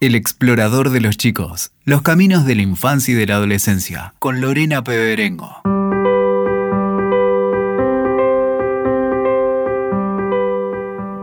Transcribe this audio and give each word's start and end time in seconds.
El 0.00 0.14
explorador 0.14 0.90
de 0.90 1.00
los 1.00 1.16
chicos, 1.16 1.72
los 1.84 2.02
caminos 2.02 2.46
de 2.46 2.54
la 2.54 2.62
infancia 2.62 3.14
y 3.14 3.16
de 3.16 3.26
la 3.26 3.34
adolescencia, 3.34 4.14
con 4.20 4.40
Lorena 4.40 4.84
Peberengo. 4.84 5.60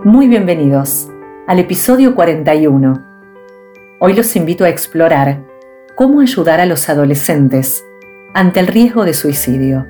Muy 0.04 0.28
bienvenidos 0.28 1.08
al 1.48 1.60
episodio 1.60 2.16
41. 2.16 3.02
Hoy 4.02 4.14
los 4.14 4.36
invito 4.36 4.66
a 4.66 4.70
explorar 4.70 5.42
cómo 5.96 6.20
ayudar 6.20 6.60
a 6.60 6.66
los 6.66 6.90
adolescentes 6.90 7.82
ante 8.34 8.60
el 8.60 8.68
riesgo 8.68 9.06
de 9.06 9.14
suicidio. 9.14 9.88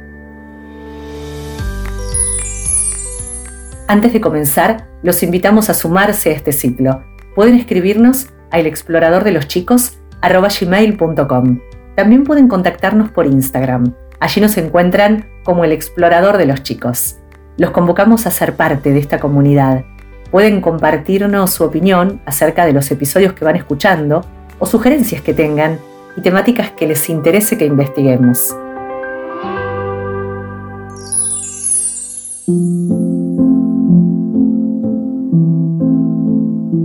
Antes 3.88 4.14
de 4.14 4.22
comenzar, 4.22 4.88
los 5.02 5.24
invitamos 5.24 5.72
a 5.72 5.74
sumarse 5.74 6.30
a 6.30 6.34
este 6.34 6.52
ciclo. 6.52 7.04
Pueden 7.34 7.56
escribirnos 7.56 8.28
a 8.56 8.60
elexploradordeloschicos.com. 8.60 11.60
También 11.96 12.24
pueden 12.24 12.48
contactarnos 12.48 13.12
por 13.12 13.26
Instagram. 13.26 13.94
Allí 14.20 14.42
nos 14.42 14.58
encuentran 14.58 15.28
como 15.44 15.66
el 15.66 15.74
explorador 15.74 16.38
de 16.38 16.46
los 16.46 16.62
chicos. 16.64 17.18
Los 17.58 17.72
convocamos 17.72 18.26
a 18.26 18.32
ser 18.32 18.56
parte 18.56 18.92
de 18.92 19.00
esta 19.00 19.20
comunidad. 19.20 19.84
Pueden 20.32 20.62
compartirnos 20.62 21.52
su 21.52 21.66
opinión 21.66 22.22
acerca 22.26 22.66
de 22.66 22.74
los 22.74 22.90
episodios 22.92 23.34
que 23.34 23.46
van 23.46 23.58
escuchando 23.58 24.26
o 24.60 24.66
sugerencias 24.66 25.22
que 25.22 25.34
tengan 25.34 25.80
y 26.16 26.22
temáticas 26.22 26.72
que 26.72 26.88
les 26.88 27.10
interese 27.10 27.58
que 27.58 27.66
investiguemos. 27.66 28.56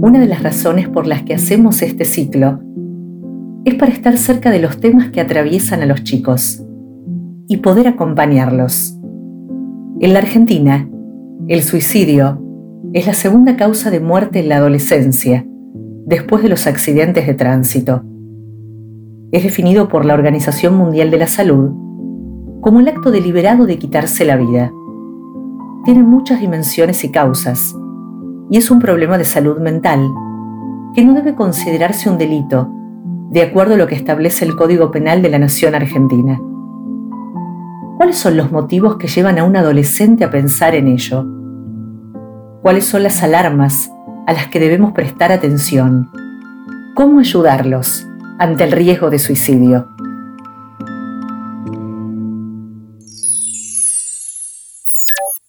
Una 0.02 0.18
de 0.18 0.26
las 0.26 0.42
razones 0.42 0.88
por 0.88 1.06
las 1.06 1.24
que 1.24 1.34
hacemos 1.34 1.82
este 1.82 2.06
ciclo 2.06 2.60
es 3.66 3.74
para 3.74 3.92
estar 3.92 4.16
cerca 4.16 4.50
de 4.50 4.58
los 4.58 4.80
temas 4.80 5.10
que 5.10 5.20
atraviesan 5.20 5.82
a 5.82 5.86
los 5.86 6.04
chicos 6.04 6.64
y 7.48 7.58
poder 7.58 7.86
acompañarlos. 7.86 8.96
En 10.00 10.14
la 10.14 10.20
Argentina, 10.20 10.88
el 11.48 11.62
suicidio 11.62 12.42
es 12.94 13.06
la 13.06 13.12
segunda 13.12 13.58
causa 13.58 13.90
de 13.90 14.00
muerte 14.00 14.38
en 14.40 14.48
la 14.48 14.56
adolescencia, 14.56 15.46
después 16.06 16.42
de 16.42 16.48
los 16.48 16.66
accidentes 16.66 17.26
de 17.26 17.34
tránsito. 17.34 18.02
Es 19.32 19.42
definido 19.42 19.88
por 19.88 20.06
la 20.06 20.14
Organización 20.14 20.76
Mundial 20.76 21.10
de 21.10 21.18
la 21.18 21.26
Salud 21.26 21.72
como 22.62 22.80
el 22.80 22.88
acto 22.88 23.10
deliberado 23.10 23.66
de 23.66 23.78
quitarse 23.78 24.24
la 24.24 24.38
vida. 24.38 24.72
Tiene 25.84 26.02
muchas 26.02 26.40
dimensiones 26.40 27.04
y 27.04 27.10
causas, 27.10 27.76
y 28.50 28.58
es 28.58 28.70
un 28.70 28.80
problema 28.80 29.16
de 29.16 29.24
salud 29.24 29.58
mental 29.58 30.10
que 30.94 31.04
no 31.04 31.14
debe 31.14 31.36
considerarse 31.36 32.10
un 32.10 32.18
delito, 32.18 32.68
de 33.30 33.42
acuerdo 33.42 33.74
a 33.74 33.76
lo 33.76 33.86
que 33.86 33.94
establece 33.94 34.44
el 34.44 34.56
Código 34.56 34.90
Penal 34.90 35.22
de 35.22 35.30
la 35.30 35.38
Nación 35.38 35.76
Argentina. 35.76 36.40
¿Cuáles 37.96 38.18
son 38.18 38.36
los 38.36 38.50
motivos 38.50 38.96
que 38.96 39.06
llevan 39.06 39.38
a 39.38 39.44
un 39.44 39.56
adolescente 39.56 40.24
a 40.24 40.30
pensar 40.30 40.74
en 40.74 40.88
ello? 40.88 41.24
¿Cuáles 42.60 42.86
son 42.86 43.04
las 43.04 43.22
alarmas 43.22 43.88
a 44.26 44.32
las 44.32 44.48
que 44.48 44.58
debemos 44.58 44.92
prestar 44.92 45.30
atención? 45.30 46.10
¿Cómo 46.96 47.20
ayudarlos 47.20 48.04
ante 48.40 48.64
el 48.64 48.72
riesgo 48.72 49.10
de 49.10 49.20
suicidio? 49.20 49.86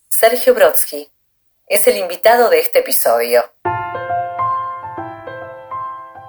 Sergio 0.09 0.53
Brodsky 0.53 1.07
es 1.71 1.87
el 1.87 1.95
invitado 1.95 2.49
de 2.49 2.59
este 2.59 2.79
episodio. 2.79 3.43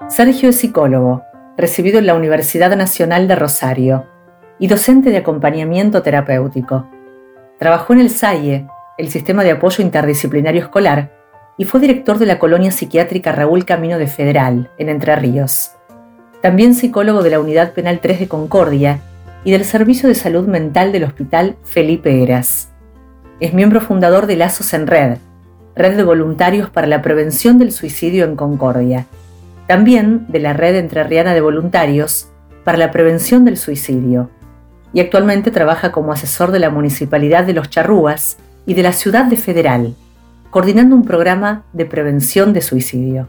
Sergio 0.08 0.50
es 0.50 0.60
psicólogo, 0.60 1.24
recibido 1.56 1.98
en 1.98 2.06
la 2.06 2.14
Universidad 2.14 2.76
Nacional 2.76 3.26
de 3.26 3.34
Rosario 3.34 4.06
y 4.60 4.68
docente 4.68 5.10
de 5.10 5.16
acompañamiento 5.16 6.00
terapéutico. 6.00 6.88
Trabajó 7.58 7.92
en 7.92 7.98
el 7.98 8.10
SAIE, 8.10 8.68
el 8.98 9.10
Sistema 9.10 9.42
de 9.42 9.50
Apoyo 9.50 9.82
Interdisciplinario 9.82 10.62
Escolar, 10.62 11.10
y 11.58 11.64
fue 11.64 11.80
director 11.80 12.18
de 12.18 12.26
la 12.26 12.38
colonia 12.38 12.70
psiquiátrica 12.70 13.32
Raúl 13.32 13.64
Camino 13.64 13.98
de 13.98 14.06
Federal, 14.06 14.70
en 14.78 14.90
Entre 14.90 15.16
Ríos. 15.16 15.72
También 16.40 16.76
psicólogo 16.76 17.24
de 17.24 17.30
la 17.30 17.40
Unidad 17.40 17.72
Penal 17.72 17.98
3 18.00 18.20
de 18.20 18.28
Concordia 18.28 19.00
y 19.42 19.50
del 19.50 19.64
Servicio 19.64 20.08
de 20.08 20.14
Salud 20.14 20.46
Mental 20.46 20.92
del 20.92 21.02
Hospital 21.02 21.56
Felipe 21.64 22.22
Heras. 22.22 22.68
Es 23.40 23.52
miembro 23.52 23.80
fundador 23.80 24.26
de 24.26 24.36
Lazos 24.36 24.72
en 24.72 24.86
Red, 24.86 25.18
Red 25.74 25.96
de 25.96 26.02
Voluntarios 26.02 26.68
para 26.68 26.86
la 26.86 27.00
Prevención 27.00 27.58
del 27.58 27.72
Suicidio 27.72 28.24
en 28.24 28.36
Concordia, 28.36 29.06
también 29.66 30.26
de 30.28 30.38
la 30.38 30.52
Red 30.52 30.76
Entrerriana 30.76 31.32
de 31.32 31.40
Voluntarios 31.40 32.28
para 32.64 32.78
la 32.78 32.90
Prevención 32.90 33.44
del 33.44 33.56
Suicidio, 33.56 34.30
y 34.92 35.00
actualmente 35.00 35.50
trabaja 35.50 35.90
como 35.90 36.12
asesor 36.12 36.52
de 36.52 36.58
la 36.58 36.68
Municipalidad 36.68 37.44
de 37.44 37.54
Los 37.54 37.70
Charrúas 37.70 38.36
y 38.66 38.74
de 38.74 38.82
la 38.82 38.92
Ciudad 38.92 39.24
de 39.24 39.36
Federal, 39.36 39.94
coordinando 40.50 40.94
un 40.94 41.04
programa 41.04 41.64
de 41.72 41.86
prevención 41.86 42.52
de 42.52 42.60
suicidio. 42.60 43.28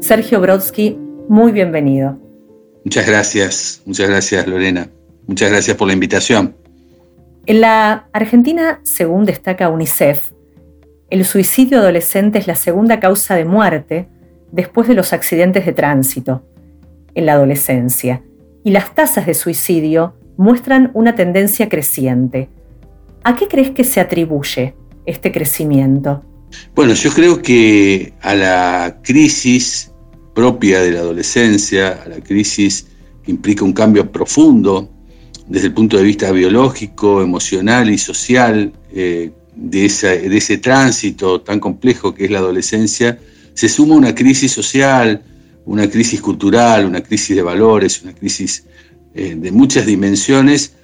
Sergio 0.00 0.40
Brodsky, 0.40 0.98
muy 1.28 1.52
bienvenido. 1.52 2.18
Muchas 2.84 3.06
gracias, 3.06 3.80
muchas 3.86 4.10
gracias 4.10 4.46
Lorena. 4.46 4.90
Muchas 5.26 5.50
gracias 5.50 5.76
por 5.76 5.86
la 5.86 5.94
invitación. 5.94 6.61
En 7.44 7.60
la 7.60 8.08
Argentina, 8.12 8.80
según 8.84 9.24
destaca 9.24 9.68
UNICEF, 9.68 10.30
el 11.10 11.24
suicidio 11.24 11.78
adolescente 11.78 12.38
es 12.38 12.46
la 12.46 12.54
segunda 12.54 13.00
causa 13.00 13.34
de 13.34 13.44
muerte 13.44 14.08
después 14.52 14.86
de 14.86 14.94
los 14.94 15.12
accidentes 15.12 15.66
de 15.66 15.72
tránsito 15.72 16.44
en 17.14 17.26
la 17.26 17.32
adolescencia, 17.32 18.22
y 18.62 18.70
las 18.70 18.94
tasas 18.94 19.26
de 19.26 19.34
suicidio 19.34 20.14
muestran 20.36 20.92
una 20.94 21.16
tendencia 21.16 21.68
creciente. 21.68 22.48
¿A 23.24 23.34
qué 23.34 23.48
crees 23.48 23.72
que 23.72 23.82
se 23.82 23.98
atribuye 23.98 24.76
este 25.04 25.32
crecimiento? 25.32 26.22
Bueno, 26.76 26.94
yo 26.94 27.10
creo 27.10 27.42
que 27.42 28.12
a 28.20 28.36
la 28.36 29.00
crisis 29.02 29.90
propia 30.32 30.80
de 30.80 30.92
la 30.92 31.00
adolescencia, 31.00 32.02
a 32.04 32.08
la 32.08 32.20
crisis 32.20 32.86
que 33.24 33.32
implica 33.32 33.64
un 33.64 33.72
cambio 33.72 34.10
profundo 34.12 34.88
desde 35.48 35.68
el 35.68 35.74
punto 35.74 35.96
de 35.96 36.04
vista 36.04 36.30
biológico, 36.32 37.22
emocional 37.22 37.90
y 37.90 37.98
social 37.98 38.72
eh, 38.92 39.30
de, 39.54 39.80
de, 39.80 40.36
ese 40.36 40.58
tránsito 40.58 41.40
tan 41.40 41.60
complejo 41.60 42.14
que 42.14 42.24
es 42.24 42.30
la 42.30 42.38
adolescencia, 42.38 43.18
se 43.54 43.68
suma 43.68 43.96
una 43.96 44.14
crisis 44.14 44.52
social, 44.52 45.22
una 45.64 45.88
crisis 45.88 46.20
cultural, 46.20 46.86
una 46.86 47.02
crisis 47.02 47.36
de 47.36 47.42
valores, 47.42 48.02
una 48.02 48.14
crisis 48.14 48.64
eh, 49.14 49.34
de 49.36 49.52
muchas 49.52 49.86
dimensiones 49.86 50.74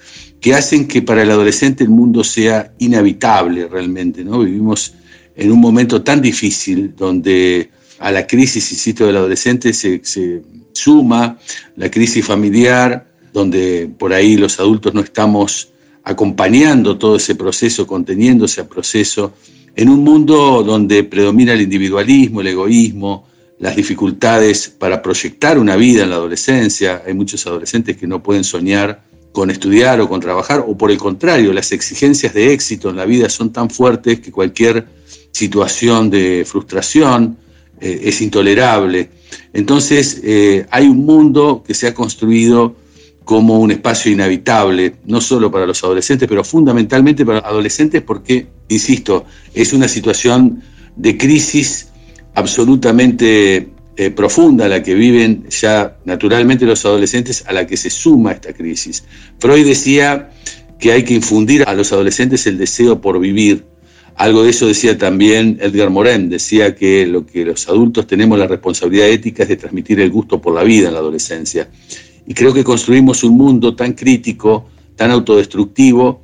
que 0.41 0.55
hacen 0.55 0.87
que 0.87 1.03
para 1.03 1.23
el 1.23 1.31
adolescente 1.31 1.85
el 1.85 1.91
mundo 1.91 2.23
sea 2.23 2.73
inhabitable 2.79 3.67
realmente. 3.69 4.25
¿no? 4.25 4.41
Vivimos 4.41 4.95
en 5.35 5.51
un 5.51 5.61
momento 5.61 6.03
tan 6.03 6.21
difícil 6.21 6.95
donde 6.97 7.71
a 7.99 8.13
la 8.13 8.27
crisis, 8.27 8.71
insisto, 8.71 9.07
del 9.07 9.17
adolescente 9.17 9.73
se, 9.73 10.01
se 10.05 10.43
suma 10.73 11.39
la 11.77 11.91
crisis 11.91 12.25
familiar, 12.25 13.08
donde 13.33 13.91
por 13.99 14.13
ahí 14.13 14.37
los 14.37 14.59
adultos 14.61 14.95
no 14.95 15.01
estamos 15.01 15.69
acompañando 16.05 16.97
todo 16.97 17.17
ese 17.17 17.35
proceso, 17.35 17.87
conteniendo 17.87 18.47
ese 18.47 18.65
proceso, 18.65 19.35
en 19.77 19.89
un 19.89 20.03
mundo 20.03 20.63
donde 20.63 21.05
predomina 21.05 21.53
el 21.53 21.61
individualismo, 21.61 22.41
el 22.41 22.49
egoísmo, 22.49 23.27
las 23.59 23.77
dificultades 23.77 24.69
para 24.69 25.03
proyectar 25.03 25.59
una 25.59 25.77
vida 25.77 26.05
en 26.05 26.11
la 26.11 26.17
adolescencia. 26.17 27.03
Hay 27.07 27.15
muchos 27.15 27.47
adolescentes 27.47 27.97
que 27.97 28.07
no 28.07 28.23
pueden 28.23 28.45
soñar 28.45 29.03
con 29.33 29.51
estudiar 29.51 30.01
o 30.01 30.09
con 30.09 30.21
trabajar, 30.21 30.65
o 30.67 30.77
por 30.77 30.91
el 30.91 30.99
contrario, 30.99 31.53
las 31.53 31.71
exigencias 31.73 32.35
de 32.35 32.53
éxito 32.53 32.91
en 32.91 32.97
la 32.97 33.05
vida 33.05 33.29
son 33.29 33.53
tan 33.53 33.71
fuertes 33.71 34.21
que 34.21 34.33
cualquier 34.33 34.87
situación 35.31 36.11
de 36.11 36.45
frustración 36.47 37.37
eh, 37.81 38.01
es 38.05 38.21
intolerable. 38.21 39.11
Entonces, 39.53 40.21
eh, 40.25 40.67
hay 40.71 40.87
un 40.87 41.05
mundo 41.05 41.63
que 41.65 41.75
se 41.75 41.87
ha 41.87 41.95
construido 41.95 42.75
como 43.29 43.61
un 43.61 43.71
espacio 43.71 44.11
inhabitable, 44.11 44.95
no 45.05 45.21
solo 45.21 45.51
para 45.51 45.67
los 45.67 45.85
adolescentes, 45.85 46.27
pero 46.27 46.43
fundamentalmente 46.43 47.27
para 47.27 47.41
adolescentes 47.41 48.01
porque, 48.01 48.47
insisto, 48.71 49.27
es 49.53 49.75
una 49.75 49.87
situación 49.87 50.63
de 50.97 51.19
crisis 51.19 51.89
absolutamente 52.33 53.69
eh, 53.99 54.11
profunda 54.13 54.67
la 54.67 54.83
que 54.83 54.95
viven 54.95 55.45
ya 55.51 55.99
naturalmente 56.07 56.65
los 56.65 56.87
adolescentes 56.87 57.45
a 57.47 57.53
la 57.53 57.67
que 57.67 57.77
se 57.77 57.91
suma 57.91 58.33
esta 58.33 58.55
crisis. 58.55 59.05
Freud 59.39 59.67
decía 59.67 60.31
que 60.81 60.93
hay 60.93 61.03
que 61.03 61.13
infundir 61.13 61.65
a 61.69 61.75
los 61.75 61.93
adolescentes 61.93 62.47
el 62.47 62.57
deseo 62.57 62.99
por 62.99 63.21
vivir. 63.21 63.67
Algo 64.15 64.43
de 64.43 64.49
eso 64.49 64.67
decía 64.67 64.97
también 64.97 65.59
Edgar 65.61 65.91
Morin, 65.91 66.31
decía 66.31 66.75
que 66.75 67.07
lo 67.07 67.27
que 67.27 67.45
los 67.45 67.69
adultos 67.69 68.07
tenemos 68.07 68.39
la 68.39 68.47
responsabilidad 68.47 69.07
ética 69.09 69.43
es 69.43 69.51
de 69.51 69.57
transmitir 69.57 70.01
el 70.01 70.11
gusto 70.11 70.41
por 70.41 70.55
la 70.55 70.63
vida 70.63 70.89
en 70.89 70.95
la 70.95 71.01
adolescencia. 71.01 71.69
Y 72.29 72.35
creo 72.35 72.53
que 72.53 72.63
construimos 72.63 73.25
un 73.25 73.39
mundo 73.39 73.75
tan 73.75 73.95
crítico, 73.95 74.69
tan 74.97 75.11
autodestructivo, 75.11 76.23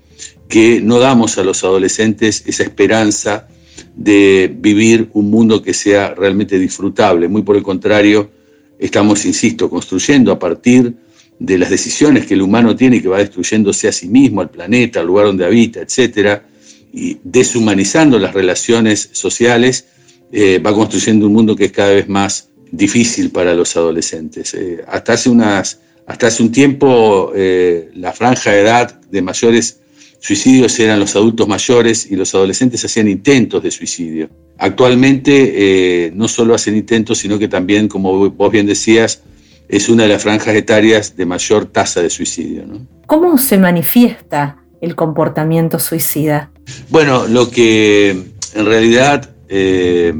que 0.48 0.82
no 0.82 0.98
damos 0.98 1.38
a 1.38 1.42
los 1.42 1.64
adolescentes 1.64 2.44
esa 2.46 2.62
esperanza 2.62 3.48
de 3.96 4.54
vivir 4.54 5.08
un 5.14 5.30
mundo 5.30 5.62
que 5.62 5.72
sea 5.72 6.14
realmente 6.14 6.58
disfrutable. 6.58 7.26
Muy 7.26 7.40
por 7.40 7.56
el 7.56 7.62
contrario, 7.62 8.30
estamos, 8.78 9.24
insisto, 9.24 9.70
construyendo 9.70 10.30
a 10.30 10.38
partir 10.38 10.94
de 11.38 11.58
las 11.58 11.70
decisiones 11.70 12.26
que 12.26 12.34
el 12.34 12.42
humano 12.42 12.76
tiene 12.76 13.00
que 13.00 13.08
va 13.08 13.18
destruyéndose 13.18 13.88
a 13.88 13.92
sí 13.92 14.06
mismo, 14.06 14.42
al 14.42 14.50
planeta, 14.50 15.00
al 15.00 15.06
lugar 15.06 15.24
donde 15.24 15.46
habita, 15.46 15.80
etcétera, 15.80 16.46
y 16.92 17.16
deshumanizando 17.24 18.18
las 18.18 18.34
relaciones 18.34 19.08
sociales, 19.12 19.86
eh, 20.30 20.58
va 20.58 20.74
construyendo 20.74 21.26
un 21.26 21.32
mundo 21.32 21.56
que 21.56 21.64
es 21.64 21.72
cada 21.72 21.94
vez 21.94 22.08
más 22.10 22.50
difícil 22.70 23.30
para 23.30 23.54
los 23.54 23.74
adolescentes. 23.76 24.52
Eh, 24.54 24.84
hasta, 24.86 25.14
hace 25.14 25.30
unas, 25.30 25.80
hasta 26.06 26.26
hace 26.26 26.42
un 26.42 26.52
tiempo 26.52 27.32
eh, 27.34 27.90
la 27.94 28.12
franja 28.12 28.50
de 28.50 28.60
edad 28.60 29.00
de 29.02 29.22
mayores 29.22 29.80
suicidios 30.20 30.78
eran 30.78 31.00
los 31.00 31.16
adultos 31.16 31.46
mayores 31.48 32.10
y 32.10 32.16
los 32.16 32.34
adolescentes 32.34 32.84
hacían 32.84 33.08
intentos 33.08 33.62
de 33.62 33.70
suicidio. 33.70 34.30
Actualmente 34.58 36.10
no 36.14 36.28
solo 36.28 36.54
hacen 36.54 36.76
intentos, 36.76 37.18
sino 37.18 37.38
que 37.38 37.48
también, 37.48 37.88
como 37.88 38.30
vos 38.30 38.52
bien 38.52 38.66
decías, 38.66 39.22
es 39.68 39.88
una 39.88 40.04
de 40.04 40.10
las 40.10 40.22
franjas 40.22 40.54
etarias 40.54 41.16
de 41.16 41.26
mayor 41.26 41.66
tasa 41.66 42.02
de 42.02 42.10
suicidio. 42.10 42.64
¿Cómo 43.06 43.38
se 43.38 43.58
manifiesta 43.58 44.58
el 44.80 44.94
comportamiento 44.94 45.78
suicida? 45.78 46.50
Bueno, 46.90 47.26
lo 47.26 47.50
que 47.50 48.10
en 48.10 48.66
realidad 48.66 49.30
eh, 49.48 50.14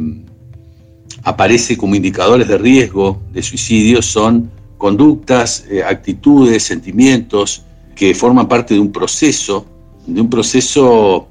aparece 1.23 1.77
como 1.77 1.95
indicadores 1.95 2.49
de 2.49 2.59
riesgo 2.59 3.23
de 3.33 3.43
suicidio 3.43 4.03
son 4.03 4.51
conductas, 4.85 5.65
eh, 5.71 5.83
actitudes, 5.83 6.63
sentimientos 6.63 7.63
que 7.95 8.15
forman 8.15 8.47
parte 8.47 8.75
de 8.75 8.81
un 8.81 8.93
proceso, 8.93 9.65
de 10.07 10.21
un 10.21 10.29
proceso 10.29 11.29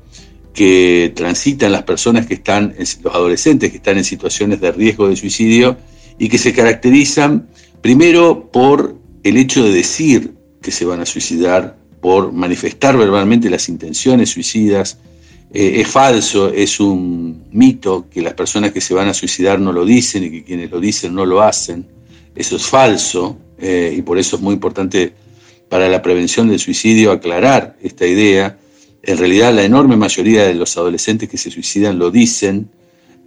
que 0.55 1.13
transitan 1.15 1.71
las 1.71 1.83
personas 1.83 2.25
que 2.25 2.33
están, 2.33 2.73
los 3.03 3.13
adolescentes 3.13 3.69
que 3.69 3.77
están 3.77 4.00
en 4.00 4.05
situaciones 4.05 4.59
de 4.59 4.71
riesgo 4.71 5.07
de 5.07 5.15
suicidio 5.15 5.77
y 6.17 6.29
que 6.29 6.39
se 6.39 6.51
caracterizan 6.51 7.47
primero 7.79 8.50
por 8.51 8.95
el 9.21 9.38
hecho 9.38 9.63
de 9.63 9.71
decir 9.71 10.33
que 10.59 10.71
se 10.71 10.85
van 10.85 11.01
a 11.01 11.06
suicidar, 11.06 11.77
por 12.01 12.31
manifestar 12.31 12.97
verbalmente 12.97 13.51
las 13.51 13.69
intenciones 13.69 14.31
suicidas, 14.31 14.97
eh, 15.53 15.79
es 15.79 15.88
falso, 15.88 16.51
es 16.51 16.79
un 16.79 17.44
mito 17.51 18.07
que 18.09 18.23
las 18.23 18.33
personas 18.33 18.71
que 18.71 18.81
se 18.81 18.95
van 18.95 19.09
a 19.09 19.13
suicidar 19.13 19.59
no 19.59 19.71
lo 19.71 19.85
dicen 19.85 20.23
y 20.23 20.31
que 20.31 20.44
quienes 20.44 20.71
lo 20.71 20.79
dicen 20.79 21.13
no 21.13 21.23
lo 21.23 21.44
hacen. 21.44 21.85
Eso 22.35 22.56
es 22.56 22.65
falso 22.65 23.38
eh, 23.57 23.94
y 23.97 24.01
por 24.01 24.17
eso 24.17 24.35
es 24.35 24.41
muy 24.41 24.53
importante 24.53 25.13
para 25.69 25.89
la 25.89 26.01
prevención 26.01 26.47
del 26.47 26.59
suicidio 26.59 27.11
aclarar 27.11 27.77
esta 27.81 28.05
idea. 28.05 28.57
En 29.01 29.17
realidad 29.17 29.53
la 29.53 29.63
enorme 29.63 29.97
mayoría 29.97 30.45
de 30.45 30.53
los 30.53 30.77
adolescentes 30.77 31.29
que 31.29 31.38
se 31.38 31.51
suicidan 31.51 32.00
lo 32.00 32.11
dicen, 32.11 32.69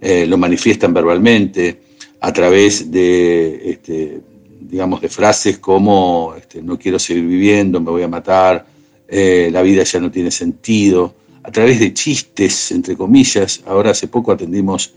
eh, 0.01 0.25
lo 0.25 0.37
manifiestan 0.37 0.93
verbalmente 0.93 1.81
a 2.19 2.31
través 2.31 2.91
de, 2.91 3.71
este, 3.71 4.21
digamos, 4.61 5.01
de 5.01 5.09
frases 5.09 5.57
como 5.59 6.33
este, 6.37 6.61
no 6.61 6.77
quiero 6.77 6.99
seguir 6.99 7.25
viviendo, 7.25 7.79
me 7.79 7.91
voy 7.91 8.03
a 8.03 8.07
matar, 8.07 8.65
la 9.09 9.61
vida 9.61 9.83
ya 9.83 10.01
no 10.01 10.11
tiene 10.11 10.31
sentido 10.31 11.15
a 11.47 11.51
través 11.51 11.79
de 11.79 11.93
chistes, 11.93 12.71
entre 12.71 12.97
comillas. 12.97 13.61
Ahora 13.65 13.91
hace 13.91 14.09
poco 14.09 14.33
atendimos 14.33 14.93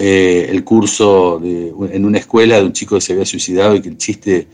eh, 0.00 0.46
el 0.48 0.62
curso 0.62 1.42
en 1.42 2.04
una 2.04 2.18
escuela 2.18 2.56
de 2.58 2.62
un 2.62 2.72
chico 2.72 2.94
que 2.94 3.00
se 3.00 3.14
había 3.14 3.26
suicidado 3.26 3.74
y 3.74 3.82
que 3.82 3.88
el 3.88 3.98
chiste, 3.98 4.46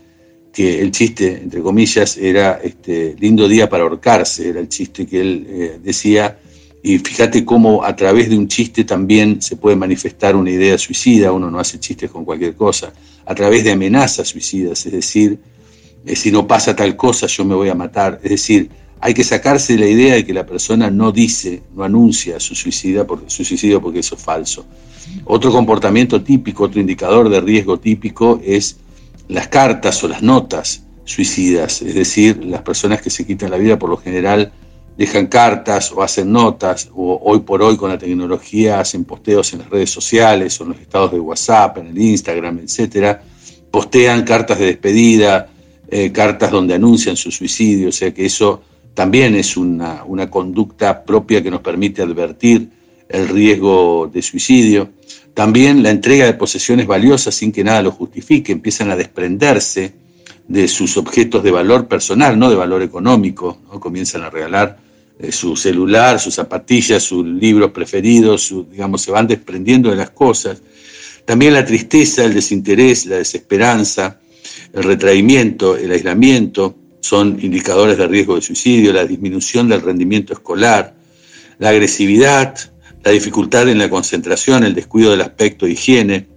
que 0.51 0.81
el 0.81 0.89
chiste, 0.89 1.39
entre 1.43 1.61
comillas, 1.61 2.17
era 2.17 2.59
este, 2.63 3.15
lindo 3.19 3.47
día 3.47 3.69
para 3.69 3.83
ahorcarse, 3.83 4.49
era 4.49 4.59
el 4.59 4.69
chiste 4.69 5.05
que 5.05 5.21
él 5.21 5.45
eh, 5.47 5.79
decía. 5.83 6.39
Y 6.81 6.97
fíjate 6.97 7.45
cómo 7.45 7.83
a 7.83 7.95
través 7.95 8.27
de 8.27 8.37
un 8.37 8.47
chiste 8.47 8.85
también 8.85 9.39
se 9.39 9.55
puede 9.55 9.75
manifestar 9.75 10.35
una 10.35 10.49
idea 10.49 10.79
suicida, 10.79 11.31
uno 11.31 11.51
no 11.51 11.59
hace 11.59 11.79
chistes 11.79 12.09
con 12.09 12.25
cualquier 12.25 12.55
cosa, 12.55 12.91
a 13.23 13.35
través 13.35 13.63
de 13.63 13.71
amenazas 13.71 14.27
suicidas, 14.27 14.83
es 14.87 14.91
decir, 14.91 15.37
eh, 16.07 16.15
si 16.15 16.31
no 16.31 16.47
pasa 16.47 16.75
tal 16.75 16.95
cosa 16.95 17.27
yo 17.27 17.45
me 17.45 17.53
voy 17.53 17.69
a 17.69 17.75
matar, 17.75 18.19
es 18.23 18.31
decir, 18.31 18.69
hay 19.01 19.13
que 19.13 19.23
sacarse 19.23 19.77
la 19.77 19.87
idea 19.87 20.15
de 20.15 20.25
que 20.25 20.33
la 20.33 20.45
persona 20.45 20.89
no 20.89 21.11
dice, 21.11 21.61
no 21.75 21.83
anuncia 21.83 22.39
su, 22.39 22.55
suicidio 22.55 23.05
porque 23.05 23.99
eso 23.99 24.15
es 24.15 24.21
falso. 24.21 24.65
Otro 25.25 25.51
comportamiento 25.51 26.21
típico, 26.21 26.63
otro 26.63 26.79
indicador 26.79 27.29
de 27.29 27.41
riesgo 27.41 27.79
típico 27.79 28.39
es 28.43 28.77
las 29.27 29.47
cartas 29.47 30.03
o 30.03 30.07
las 30.07 30.21
notas 30.21 30.83
suicidas, 31.03 31.81
es 31.81 31.93
decir, 31.93 32.43
las 32.43 32.61
personas 32.61 33.01
que 33.01 33.09
se 33.09 33.25
quitan 33.25 33.51
la 33.51 33.57
vida 33.57 33.77
por 33.77 33.89
lo 33.89 33.97
general 33.97 34.51
dejan 34.97 35.27
cartas 35.27 35.91
o 35.91 36.01
hacen 36.01 36.31
notas, 36.31 36.89
o 36.95 37.19
hoy 37.23 37.39
por 37.39 37.61
hoy 37.61 37.75
con 37.75 37.89
la 37.89 37.97
tecnología 37.97 38.79
hacen 38.79 39.03
posteos 39.03 39.53
en 39.53 39.59
las 39.59 39.69
redes 39.69 39.91
sociales 39.91 40.59
o 40.59 40.63
en 40.63 40.69
los 40.69 40.79
estados 40.79 41.11
de 41.11 41.19
WhatsApp, 41.19 41.77
en 41.77 41.87
el 41.87 41.97
Instagram, 41.97 42.59
etcétera, 42.59 43.21
postean 43.69 44.23
cartas 44.23 44.57
de 44.57 44.65
despedida, 44.67 45.49
eh, 45.89 46.11
cartas 46.11 46.49
donde 46.49 46.73
anuncian 46.73 47.17
su 47.17 47.29
suicidio, 47.29 47.89
o 47.89 47.91
sea 47.91 48.13
que 48.13 48.25
eso 48.25 48.61
también 48.95 49.35
es 49.35 49.57
una, 49.57 50.05
conducta 50.31 51.03
propia 51.03 51.43
que 51.43 51.51
nos 51.51 51.59
permite 51.59 52.01
advertir 52.01 52.69
el 53.09 53.27
riesgo 53.27 54.09
de 54.11 54.21
suicidio. 54.21 54.89
También 55.33 55.83
la 55.83 55.91
entrega 55.91 56.25
de 56.25 56.33
posesiones 56.33 56.87
valiosas 56.87 57.35
sin 57.35 57.51
que 57.51 57.63
nada 57.63 57.83
lo 57.83 57.91
justifique, 57.91 58.53
empiezan 58.53 58.89
a 58.89 58.95
desprenderse 58.95 59.93
de 60.47 60.67
sus 60.69 60.95
objetos 60.95 61.43
de 61.43 61.51
valor 61.51 61.89
personal, 61.89 62.39
no 62.39 62.49
de 62.49 62.55
valor 62.55 62.81
económico, 62.81 63.57
comienzan 63.81 64.23
a 64.23 64.29
regalar 64.29 64.77
eh, 65.19 65.31
su 65.31 65.57
celular, 65.57 66.17
sus 66.19 66.35
zapatillas, 66.35 67.03
sus 67.03 67.25
libros 67.25 67.71
preferidos, 67.71 68.53
se 68.97 69.11
van 69.11 69.27
desprendiendo 69.27 69.89
de 69.89 69.97
las 69.97 70.11
cosas. 70.11 70.61
También 71.25 71.53
la 71.53 71.65
tristeza, 71.65 72.23
el 72.23 72.33
desinterés, 72.33 73.05
la 73.07 73.17
desesperanza, 73.17 74.21
el 74.71 74.83
retraimiento, 74.83 75.75
el 75.75 75.91
aislamiento, 75.91 76.75
son 77.05 77.37
indicadores 77.39 77.99
de 77.99 78.07
riesgo 78.07 78.33
de 78.33 78.41
suicidio, 78.41 78.91
la 78.91 79.05
disminución 79.05 79.69
del 79.69 79.83
rendimiento 79.83 80.33
escolar, 80.33 80.95
la 81.59 81.69
agresividad, 81.69 82.57
la 83.03 83.11
dificultad 83.11 83.69
en 83.69 83.77
la 83.77 83.91
concentración, 83.91 84.63
el 84.63 84.73
descuido 84.73 85.11
del 85.11 85.21
aspecto 85.21 85.67
de 85.67 85.73
higiene, 85.73 86.27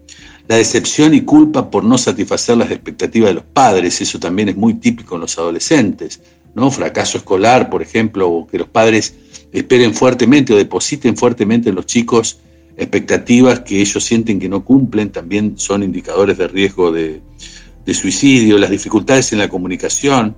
la 0.47 0.57
decepción 0.57 1.15
y 1.15 1.23
culpa 1.23 1.71
por 1.71 1.85
no 1.85 1.97
satisfacer 1.97 2.59
las 2.59 2.71
expectativas 2.71 3.31
de 3.31 3.35
los 3.37 3.45
padres, 3.45 3.99
eso 4.03 4.21
también 4.21 4.51
es 4.51 4.57
muy 4.57 4.75
típico 4.75 5.15
en 5.15 5.23
los 5.23 5.39
adolescentes, 5.39 6.21
¿no? 6.55 6.71
Fracaso 6.71 7.17
escolar, 7.17 7.71
por 7.71 7.81
ejemplo, 7.81 8.29
o 8.29 8.47
que 8.47 8.59
los 8.59 8.69
padres 8.69 9.15
esperen 9.51 9.95
fuertemente 9.95 10.53
o 10.53 10.57
depositen 10.59 11.17
fuertemente 11.17 11.71
en 11.71 11.77
los 11.77 11.87
chicos 11.87 12.41
expectativas 12.77 13.61
que 13.61 13.81
ellos 13.81 14.05
sienten 14.05 14.39
que 14.39 14.51
no 14.51 14.67
cumplen, 14.67 15.13
también 15.13 15.55
son 15.57 15.83
indicadores 15.83 16.37
de 16.37 16.47
riesgo 16.47 16.93
de, 16.93 17.23
de 17.89 17.95
suicidio, 17.95 18.59
las 18.59 18.69
dificultades 18.69 19.33
en 19.33 19.39
la 19.39 19.49
comunicación, 19.49 20.37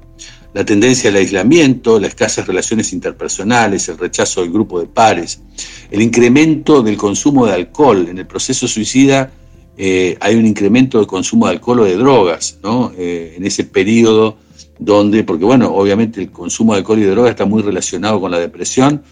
la 0.54 0.64
tendencia 0.64 1.10
al 1.10 1.16
aislamiento, 1.16 1.98
las 1.98 2.10
escasas 2.10 2.46
relaciones 2.46 2.92
interpersonales, 2.92 3.88
el 3.88 3.98
rechazo 3.98 4.42
del 4.42 4.52
grupo 4.52 4.78
de 4.78 4.86
pares, 4.86 5.40
el 5.90 6.00
incremento 6.00 6.80
del 6.80 6.96
consumo 6.96 7.46
de 7.46 7.54
alcohol. 7.54 8.06
En 8.08 8.18
el 8.18 8.26
proceso 8.28 8.68
suicida 8.68 9.32
eh, 9.76 10.16
hay 10.20 10.36
un 10.36 10.46
incremento 10.46 10.98
del 10.98 11.08
consumo 11.08 11.46
de 11.46 11.54
alcohol 11.54 11.80
o 11.80 11.84
de 11.86 11.96
drogas, 11.96 12.60
¿no? 12.62 12.92
Eh, 12.96 13.34
en 13.36 13.44
ese 13.44 13.64
periodo 13.64 14.36
donde, 14.78 15.24
porque 15.24 15.44
bueno, 15.44 15.74
obviamente 15.74 16.20
el 16.20 16.30
consumo 16.30 16.74
de 16.74 16.78
alcohol 16.78 17.00
y 17.00 17.02
de 17.02 17.10
drogas 17.10 17.30
está 17.30 17.46
muy 17.46 17.62
relacionado 17.62 18.20
con 18.20 18.30
la 18.30 18.38
depresión 18.38 19.02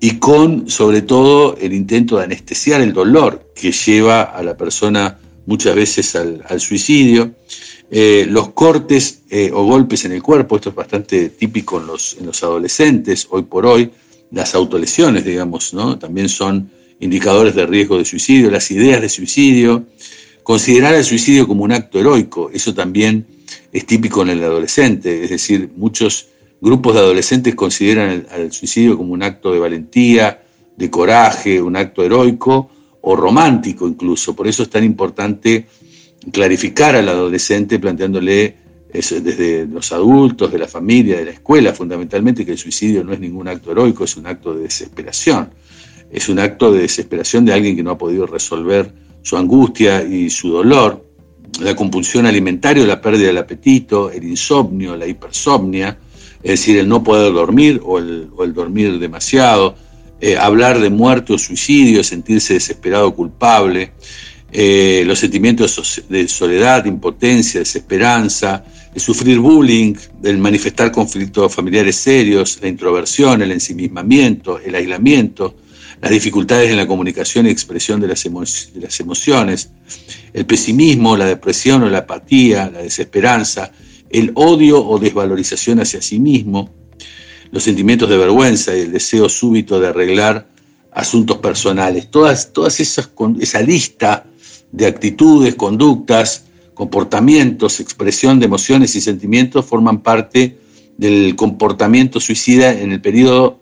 y 0.00 0.18
con, 0.18 0.68
sobre 0.68 1.00
todo, 1.00 1.56
el 1.56 1.72
intento 1.72 2.18
de 2.18 2.24
anestesiar 2.24 2.82
el 2.82 2.92
dolor 2.92 3.52
que 3.54 3.72
lleva 3.72 4.20
a 4.20 4.42
la 4.42 4.54
persona 4.54 5.16
muchas 5.50 5.74
veces 5.74 6.14
al, 6.14 6.60
suicidio. 6.60 7.34
Eh, 7.90 8.24
los 8.28 8.50
cortes 8.50 9.22
eh, 9.28 9.50
o 9.52 9.64
golpes 9.64 10.04
en 10.04 10.12
el 10.12 10.22
cuerpo, 10.22 10.54
esto 10.54 10.68
es 10.68 10.76
bastante 10.76 11.30
típico 11.30 11.80
en 11.80 11.88
los, 11.88 12.16
en 12.20 12.26
los 12.26 12.40
adolescentes, 12.44 13.26
hoy 13.30 13.42
por 13.42 13.66
hoy, 13.66 13.90
las 14.30 14.54
autolesiones, 14.54 15.24
digamos, 15.24 15.74
¿no? 15.74 15.98
también 15.98 16.28
son 16.28 16.70
indicadores 17.00 17.56
de 17.56 17.66
riesgo 17.66 17.98
de 17.98 18.04
suicidio, 18.04 18.48
las 18.48 18.70
ideas 18.70 19.00
de 19.00 19.08
suicidio, 19.08 19.86
considerar 20.44 20.94
el 20.94 21.04
suicidio 21.04 21.48
como 21.48 21.64
un 21.64 21.72
acto 21.72 21.98
heroico, 21.98 22.48
eso 22.54 22.72
también 22.72 23.26
es 23.72 23.84
típico 23.86 24.22
en 24.22 24.28
el 24.28 24.44
adolescente, 24.44 25.24
es 25.24 25.30
decir, 25.30 25.68
muchos 25.74 26.28
grupos 26.60 26.94
de 26.94 27.00
adolescentes 27.00 27.56
consideran 27.56 28.24
el 28.36 28.52
suicidio 28.52 28.96
como 28.96 29.14
un 29.14 29.24
acto 29.24 29.52
de 29.52 29.58
valentía, 29.58 30.44
de 30.76 30.90
coraje, 30.90 31.60
un 31.60 31.74
acto 31.74 32.04
heroico, 32.04 32.70
o 33.02 33.16
romántico 33.16 33.88
incluso. 33.88 34.34
Por 34.34 34.46
eso 34.46 34.62
es 34.62 34.70
tan 34.70 34.84
importante 34.84 35.66
clarificar 36.32 36.96
al 36.96 37.08
adolescente 37.08 37.78
planteándole 37.78 38.56
desde 38.92 39.66
los 39.66 39.92
adultos, 39.92 40.50
de 40.50 40.58
la 40.58 40.66
familia, 40.66 41.18
de 41.18 41.24
la 41.24 41.30
escuela, 41.30 41.72
fundamentalmente, 41.72 42.44
que 42.44 42.52
el 42.52 42.58
suicidio 42.58 43.04
no 43.04 43.12
es 43.12 43.20
ningún 43.20 43.46
acto 43.48 43.70
heroico, 43.70 44.04
es 44.04 44.16
un 44.16 44.26
acto 44.26 44.54
de 44.54 44.62
desesperación. 44.62 45.50
Es 46.10 46.28
un 46.28 46.40
acto 46.40 46.72
de 46.72 46.82
desesperación 46.82 47.44
de 47.44 47.52
alguien 47.52 47.76
que 47.76 47.84
no 47.84 47.92
ha 47.92 47.98
podido 47.98 48.26
resolver 48.26 48.92
su 49.22 49.36
angustia 49.36 50.02
y 50.02 50.28
su 50.28 50.50
dolor. 50.50 51.06
La 51.60 51.76
compulsión 51.76 52.26
alimentaria, 52.26 52.84
la 52.84 53.00
pérdida 53.00 53.28
del 53.28 53.38
apetito, 53.38 54.10
el 54.10 54.24
insomnio, 54.24 54.96
la 54.96 55.06
hipersomnia, 55.06 55.96
es 56.42 56.50
decir, 56.50 56.78
el 56.78 56.88
no 56.88 57.04
poder 57.04 57.32
dormir 57.32 57.80
o 57.84 57.98
el, 57.98 58.28
o 58.34 58.44
el 58.44 58.54
dormir 58.54 58.98
demasiado, 58.98 59.76
eh, 60.20 60.36
hablar 60.36 60.80
de 60.80 60.90
muerte 60.90 61.32
o 61.32 61.38
suicidio, 61.38 62.04
sentirse 62.04 62.54
desesperado 62.54 63.14
culpable, 63.14 63.92
eh, 64.52 65.02
los 65.06 65.18
sentimientos 65.18 66.02
de 66.08 66.28
soledad, 66.28 66.84
impotencia, 66.84 67.60
desesperanza, 67.60 68.64
el 68.94 69.00
sufrir 69.00 69.38
bullying, 69.38 69.94
el 70.24 70.38
manifestar 70.38 70.90
conflictos 70.90 71.54
familiares 71.54 71.96
serios, 71.96 72.58
la 72.60 72.68
introversión, 72.68 73.42
el 73.42 73.52
ensimismamiento, 73.52 74.58
el 74.58 74.74
aislamiento, 74.74 75.56
las 76.00 76.10
dificultades 76.10 76.70
en 76.70 76.78
la 76.78 76.86
comunicación 76.86 77.46
y 77.46 77.50
expresión 77.50 78.00
de 78.00 78.08
las 78.08 79.00
emociones, 79.00 79.70
el 80.32 80.46
pesimismo, 80.46 81.16
la 81.16 81.26
depresión 81.26 81.82
o 81.82 81.88
la 81.88 81.98
apatía, 81.98 82.70
la 82.70 82.82
desesperanza, 82.82 83.70
el 84.10 84.32
odio 84.34 84.84
o 84.84 84.98
desvalorización 84.98 85.80
hacia 85.80 86.02
sí 86.02 86.18
mismo, 86.18 86.79
los 87.50 87.62
sentimientos 87.62 88.08
de 88.08 88.16
vergüenza 88.16 88.76
y 88.76 88.80
el 88.80 88.92
deseo 88.92 89.28
súbito 89.28 89.80
de 89.80 89.88
arreglar 89.88 90.48
asuntos 90.92 91.38
personales. 91.38 92.10
Todas, 92.10 92.52
todas 92.52 92.80
esas, 92.80 93.10
esa 93.40 93.60
lista 93.62 94.26
de 94.72 94.86
actitudes, 94.86 95.54
conductas, 95.54 96.44
comportamientos, 96.74 97.80
expresión 97.80 98.38
de 98.38 98.46
emociones 98.46 98.94
y 98.96 99.00
sentimientos 99.00 99.64
forman 99.66 100.02
parte 100.02 100.58
del 100.96 101.34
comportamiento 101.36 102.20
suicida 102.20 102.72
en 102.72 102.92
el 102.92 103.00
periodo 103.00 103.60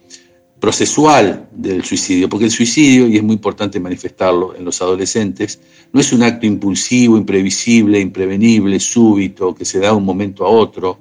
procesual 0.61 1.49
del 1.53 1.85
suicidio, 1.85 2.29
porque 2.29 2.47
el 2.47 2.51
suicidio, 2.51 3.07
y 3.07 3.17
es 3.17 3.23
muy 3.23 3.35
importante 3.35 3.79
manifestarlo 3.79 4.57
en 4.57 4.65
los 4.65 4.83
adolescentes, 4.83 5.61
no 5.93 6.01
es 6.01 6.13
un 6.13 6.23
acto 6.23 6.47
impulsivo, 6.47 7.17
imprevisible, 7.17 8.01
imprevenible, 8.01 8.81
súbito, 8.81 9.55
que 9.55 9.65
se 9.65 9.79
da 9.79 9.91
de 9.91 9.97
un 9.97 10.05
momento 10.05 10.45
a 10.45 10.49
otro, 10.49 10.99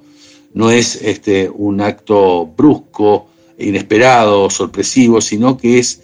no 0.54 0.70
es 0.70 0.96
este, 1.02 1.48
un 1.48 1.80
acto 1.80 2.46
brusco, 2.46 3.28
inesperado, 3.58 4.48
sorpresivo, 4.50 5.20
sino 5.20 5.56
que 5.56 5.78
es 5.78 6.02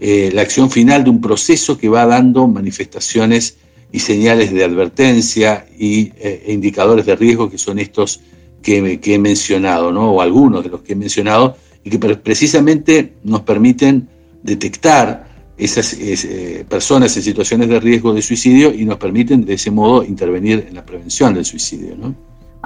eh, 0.00 0.30
la 0.32 0.42
acción 0.42 0.70
final 0.70 1.04
de 1.04 1.10
un 1.10 1.20
proceso 1.20 1.78
que 1.78 1.88
va 1.88 2.04
dando 2.04 2.46
manifestaciones 2.46 3.56
y 3.92 4.00
señales 4.00 4.52
de 4.52 4.64
advertencia 4.64 5.66
y, 5.78 6.12
eh, 6.18 6.44
e 6.46 6.52
indicadores 6.52 7.06
de 7.06 7.16
riesgo 7.16 7.48
que 7.48 7.58
son 7.58 7.78
estos 7.78 8.20
que, 8.62 9.00
he 9.02 9.18
mencionado, 9.18 9.92
¿no? 9.92 10.10
o 10.10 10.20
algunos 10.20 10.64
de 10.64 10.70
los 10.70 10.82
que 10.82 10.94
he 10.94 10.96
mencionado, 10.96 11.56
y 11.84 11.90
que 11.90 11.98
precisamente 11.98 13.14
nos 13.22 13.42
permiten 13.42 14.08
detectar 14.42 15.26
esas 15.56 15.94
eh, 15.94 16.66
personas 16.68 17.16
en 17.16 17.22
situaciones 17.22 17.68
de 17.68 17.78
riesgo 17.78 18.12
de 18.12 18.22
suicidio 18.22 18.74
y 18.74 18.84
nos 18.84 18.98
permiten 18.98 19.44
de 19.44 19.54
ese 19.54 19.70
modo 19.70 20.04
intervenir 20.04 20.66
en 20.68 20.74
la 20.74 20.84
prevención 20.84 21.32
del 21.32 21.44
suicidio. 21.44 21.96
¿no? 21.96 22.14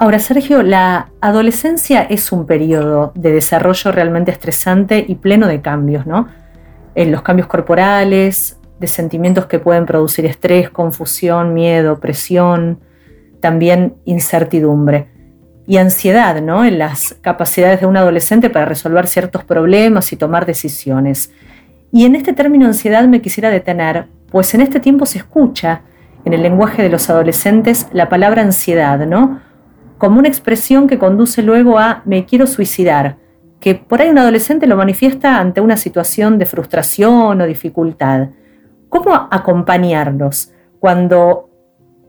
Ahora, 0.01 0.17
Sergio, 0.17 0.63
la 0.63 1.11
adolescencia 1.21 2.01
es 2.01 2.31
un 2.31 2.47
periodo 2.47 3.11
de 3.13 3.33
desarrollo 3.33 3.91
realmente 3.91 4.31
estresante 4.31 5.05
y 5.07 5.13
pleno 5.13 5.45
de 5.45 5.61
cambios, 5.61 6.07
¿no? 6.07 6.27
En 6.95 7.11
los 7.11 7.21
cambios 7.21 7.47
corporales, 7.47 8.59
de 8.79 8.87
sentimientos 8.87 9.45
que 9.45 9.59
pueden 9.59 9.85
producir 9.85 10.25
estrés, 10.25 10.71
confusión, 10.71 11.53
miedo, 11.53 11.99
presión, 11.99 12.79
también 13.41 13.93
incertidumbre 14.05 15.09
y 15.67 15.77
ansiedad 15.77 16.41
¿no? 16.41 16.65
en 16.65 16.79
las 16.79 17.15
capacidades 17.21 17.81
de 17.81 17.85
un 17.85 17.95
adolescente 17.95 18.49
para 18.49 18.65
resolver 18.65 19.05
ciertos 19.05 19.43
problemas 19.43 20.11
y 20.13 20.15
tomar 20.15 20.47
decisiones. 20.47 21.31
Y 21.91 22.05
en 22.05 22.15
este 22.15 22.33
término 22.33 22.65
ansiedad 22.65 23.07
me 23.07 23.21
quisiera 23.21 23.51
detener, 23.51 24.07
pues 24.31 24.55
en 24.55 24.61
este 24.61 24.79
tiempo 24.79 25.05
se 25.05 25.19
escucha 25.19 25.83
en 26.25 26.33
el 26.33 26.41
lenguaje 26.41 26.81
de 26.81 26.89
los 26.89 27.07
adolescentes 27.11 27.85
la 27.93 28.09
palabra 28.09 28.41
ansiedad, 28.41 28.97
¿no? 29.05 29.50
Como 30.01 30.17
una 30.17 30.29
expresión 30.29 30.87
que 30.87 30.97
conduce 30.97 31.43
luego 31.43 31.77
a 31.77 32.01
me 32.05 32.25
quiero 32.25 32.47
suicidar, 32.47 33.19
que 33.59 33.75
por 33.75 34.01
ahí 34.01 34.09
un 34.09 34.17
adolescente 34.17 34.65
lo 34.65 34.75
manifiesta 34.75 35.37
ante 35.37 35.61
una 35.61 35.77
situación 35.77 36.39
de 36.39 36.47
frustración 36.47 37.39
o 37.39 37.45
dificultad. 37.45 38.29
¿Cómo 38.89 39.13
acompañarlos 39.29 40.49
cuando 40.79 41.51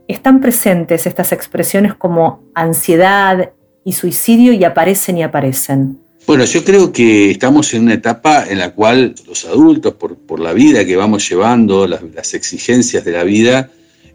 están 0.07 0.41
presentes 0.41 1.05
estas 1.05 1.33
expresiones 1.33 1.93
como 1.93 2.41
ansiedad 2.55 3.51
y 3.85 3.91
suicidio 3.91 4.53
y 4.53 4.63
aparecen 4.63 5.19
y 5.19 5.21
aparecen? 5.21 5.99
Bueno, 6.25 6.45
yo 6.45 6.63
creo 6.63 6.91
que 6.91 7.29
estamos 7.29 7.75
en 7.75 7.83
una 7.83 7.93
etapa 7.93 8.45
en 8.49 8.57
la 8.57 8.71
cual 8.71 9.13
los 9.27 9.45
adultos, 9.45 9.93
por, 9.93 10.39
la 10.39 10.53
vida 10.53 10.83
que 10.83 10.95
vamos 10.95 11.29
llevando, 11.29 11.85
las, 11.85 12.33
exigencias 12.33 13.05
de 13.05 13.11
la 13.11 13.23
vida, 13.23 13.69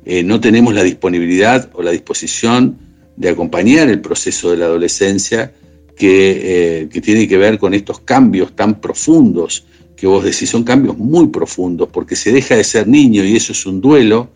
eh, 0.04 0.24
no 0.24 0.40
tenemos 0.40 0.74
la 0.74 0.82
disponibilidad 0.82 1.70
o 1.74 1.82
la 1.84 1.92
disposición 1.92 2.87
de 3.18 3.30
acompañar 3.30 3.88
el 3.88 4.00
proceso 4.00 4.52
de 4.52 4.58
la 4.58 4.66
adolescencia 4.66 5.52
que, 5.96 6.82
eh, 6.82 6.88
que 6.88 7.00
tiene 7.00 7.26
que 7.26 7.36
ver 7.36 7.58
con 7.58 7.74
estos 7.74 8.00
cambios 8.00 8.54
tan 8.54 8.80
profundos 8.80 9.64
que 9.96 10.06
vos 10.06 10.22
decís, 10.22 10.48
son 10.48 10.62
cambios 10.62 10.96
muy 10.96 11.26
profundos, 11.26 11.88
porque 11.92 12.14
se 12.14 12.30
deja 12.30 12.54
de 12.54 12.62
ser 12.62 12.86
niño 12.86 13.24
y 13.24 13.34
eso 13.34 13.50
es 13.50 13.66
un 13.66 13.80
duelo, 13.80 14.28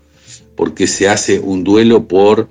porque 0.56 0.88
se 0.88 1.08
hace 1.08 1.38
un 1.38 1.62
duelo 1.62 2.08
por 2.08 2.48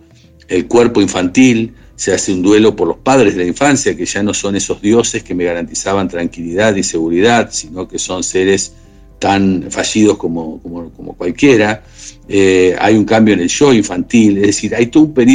el 0.47 0.67
cuerpo 0.67 1.01
infantil, 1.01 1.73
se 1.97 2.13
hace 2.13 2.31
un 2.31 2.41
duelo 2.41 2.73
por 2.73 2.87
los 2.87 2.97
padres 2.97 3.35
de 3.35 3.43
la 3.43 3.47
infancia, 3.47 3.97
que 3.97 4.05
ya 4.05 4.23
no 4.23 4.33
son 4.33 4.55
esos 4.55 4.81
dioses 4.81 5.23
que 5.23 5.35
me 5.35 5.43
garantizaban 5.43 6.07
tranquilidad 6.07 6.73
y 6.77 6.83
seguridad, 6.83 7.49
sino 7.51 7.85
que 7.89 7.99
son 7.99 8.23
seres 8.23 8.73
tan 9.21 9.67
fallidos 9.69 10.17
como, 10.17 10.59
como, 10.63 11.13
cualquiera. 11.13 11.83
Eh, 12.27 12.75
hay 12.79 12.95
un 12.95 13.05
cambio 13.05 13.35
en 13.35 13.41
el 13.41 13.49
yo 13.49 13.71
infantil, 13.71 14.37
es 14.37 14.47
decir, 14.47 14.73
hay 14.73 14.89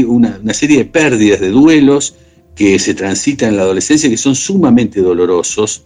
una, 0.08 0.40
una 0.42 0.52
serie 0.52 0.78
de 0.78 0.86
pérdidas, 0.86 1.40
de 1.40 1.50
duelos 1.50 2.16
que 2.56 2.80
se 2.80 2.94
transitan 2.94 3.50
en 3.50 3.58
la 3.58 3.62
adolescencia 3.62 4.10
que 4.10 4.16
son 4.16 4.34
sumamente 4.34 5.00
dolorosos 5.00 5.84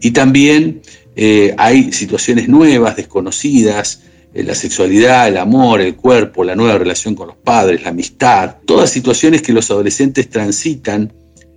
y 0.00 0.10
también 0.10 0.82
eh, 1.14 1.54
hay 1.56 1.92
situaciones 1.92 2.48
nuevas, 2.48 2.96
desconocidas, 2.96 4.02
eh, 4.34 4.42
la 4.42 4.56
sexualidad, 4.56 5.28
el 5.28 5.36
amor, 5.36 5.80
el 5.80 5.94
cuerpo, 5.94 6.42
la 6.42 6.56
nueva 6.56 6.78
relación 6.78 7.14
con 7.14 7.28
los 7.28 7.36
padres, 7.36 7.84
la 7.84 7.90
amistad, 7.90 8.56
todas 8.64 8.90
situaciones 8.90 9.40
que 9.40 9.52
los 9.52 9.70
adolescentes 9.70 10.28
transitan 10.28 11.12